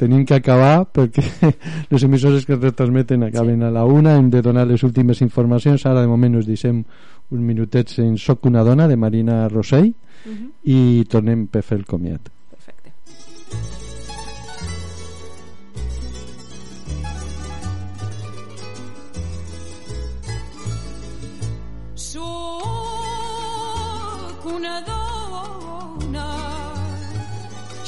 [0.00, 1.52] tenim que acabar perquè
[1.92, 5.84] les emissores que retransmeten acaben a la una, hem de donar les últimes informacions.
[5.84, 6.80] Ara, de moment, us deixem
[7.28, 10.48] uns minutets en Soc una dona, de Marina Rossell, Mhm.
[10.64, 12.32] i tornem per fer el comiat.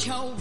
[0.06, 0.39] Ja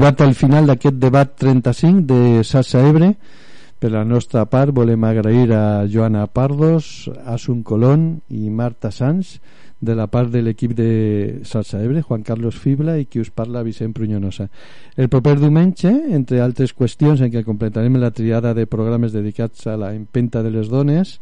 [0.00, 3.10] arribat al final d'aquest debat 35 de Sassa Ebre.
[3.76, 9.34] Per la nostra part volem agrair a Joana Pardos, Asun Colón i Marta Sanz
[9.78, 13.60] de la part de l'equip de Salsa Ebre, Juan Carlos Fibla i qui us parla
[13.60, 14.48] Vicent Prunyonosa.
[14.96, 19.76] El proper diumenge, entre altres qüestions en què completarem la triada de programes dedicats a
[19.76, 21.18] la empenta de les dones,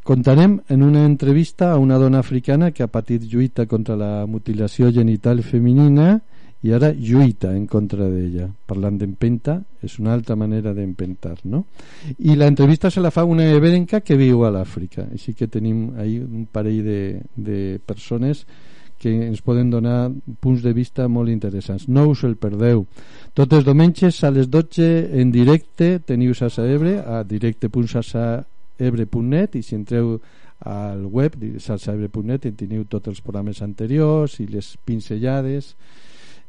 [0.00, 4.88] Contarem en una entrevista a una dona africana que ha patit lluita contra la mutilació
[4.90, 6.22] genital femenina
[6.62, 8.50] i ara lluita en contra d'ella.
[8.68, 11.64] Parlant d'empenta, és una altra manera d'empentar, no?
[12.18, 15.90] I la entrevista se la fa una ebrenca que viu a l'Àfrica, així que tenim
[15.96, 18.46] ahí un parell de, de persones
[19.00, 20.12] que ens poden donar
[20.44, 21.88] punts de vista molt interessants.
[21.88, 22.84] No us el perdeu.
[23.32, 29.74] Tots els diumenges a les 12 en directe teniu Sasa Ebre a directe.sasaebre.net i si
[29.78, 30.20] entreu
[30.60, 35.72] al web salsaebre.net en teniu tots els programes anteriors i les pinzellades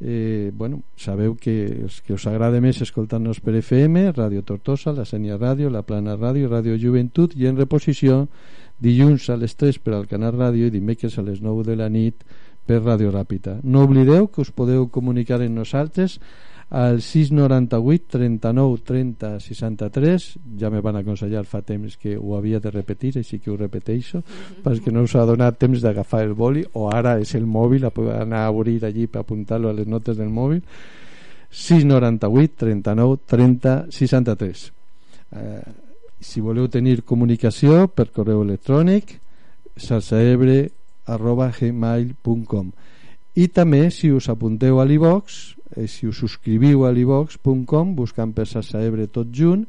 [0.01, 5.37] eh, bueno, sabeu que que us agrada més escoltar-nos per FM, Ràdio Tortosa, la Senya
[5.37, 8.25] Ràdio, la Plana Ràdio, Ràdio Joventut i en reposició
[8.81, 11.89] dilluns a les 3 per al Canal Ràdio i dimecres a les 9 de la
[11.89, 12.25] nit
[12.65, 13.59] per Ràdio Ràpita.
[13.63, 16.19] No oblideu que us podeu comunicar amb nosaltres
[16.71, 22.71] al 698 39 30 63 ja me van aconsellar fa temps que ho havia de
[22.71, 24.21] repetir així que ho repeteixo
[24.63, 28.45] perquè no us ha donat temps d'agafar el boli o ara és el mòbil anar
[28.45, 30.63] a obrir allí per apuntar-lo a les notes del mòbil.
[31.51, 34.71] 698 39 30 63
[35.35, 35.61] eh,
[36.21, 39.17] si voleu tenir comunicació per correu electrònic
[39.75, 40.69] salsaebre
[41.11, 42.71] arroba gmail.com
[43.35, 48.47] i també si us apunteu a l'iVox eh, si us subscriviu a l'iVox.com buscant per
[48.49, 49.65] Salsaebre tot junt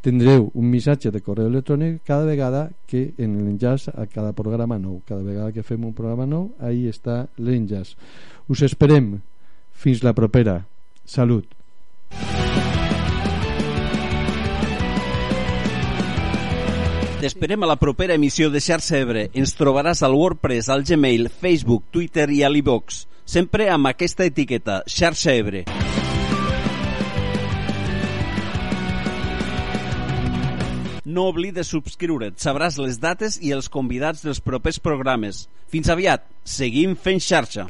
[0.00, 5.02] tindreu un missatge de correu electrònic cada vegada que en l'enllaç a cada programa nou.
[5.06, 7.96] Cada vegada que fem un programa nou ahí està l'enllaç.
[8.48, 9.18] Us esperem.
[9.78, 10.64] Fins la propera.
[11.04, 11.46] Salut.
[17.18, 19.24] T'esperem a la propera emissió de Xarxa Ebre.
[19.34, 23.00] Ens trobaràs al WordPress, al Gmail, Facebook, Twitter i a l'iVox.
[23.28, 25.66] Sempre amb aquesta etiqueta, Xarxa Ebre.
[31.04, 35.44] No oblides subscriure't, sabràs les dates i els convidats dels propers programes.
[35.68, 36.24] Fins aviat,
[36.56, 37.68] seguim fent xarxa.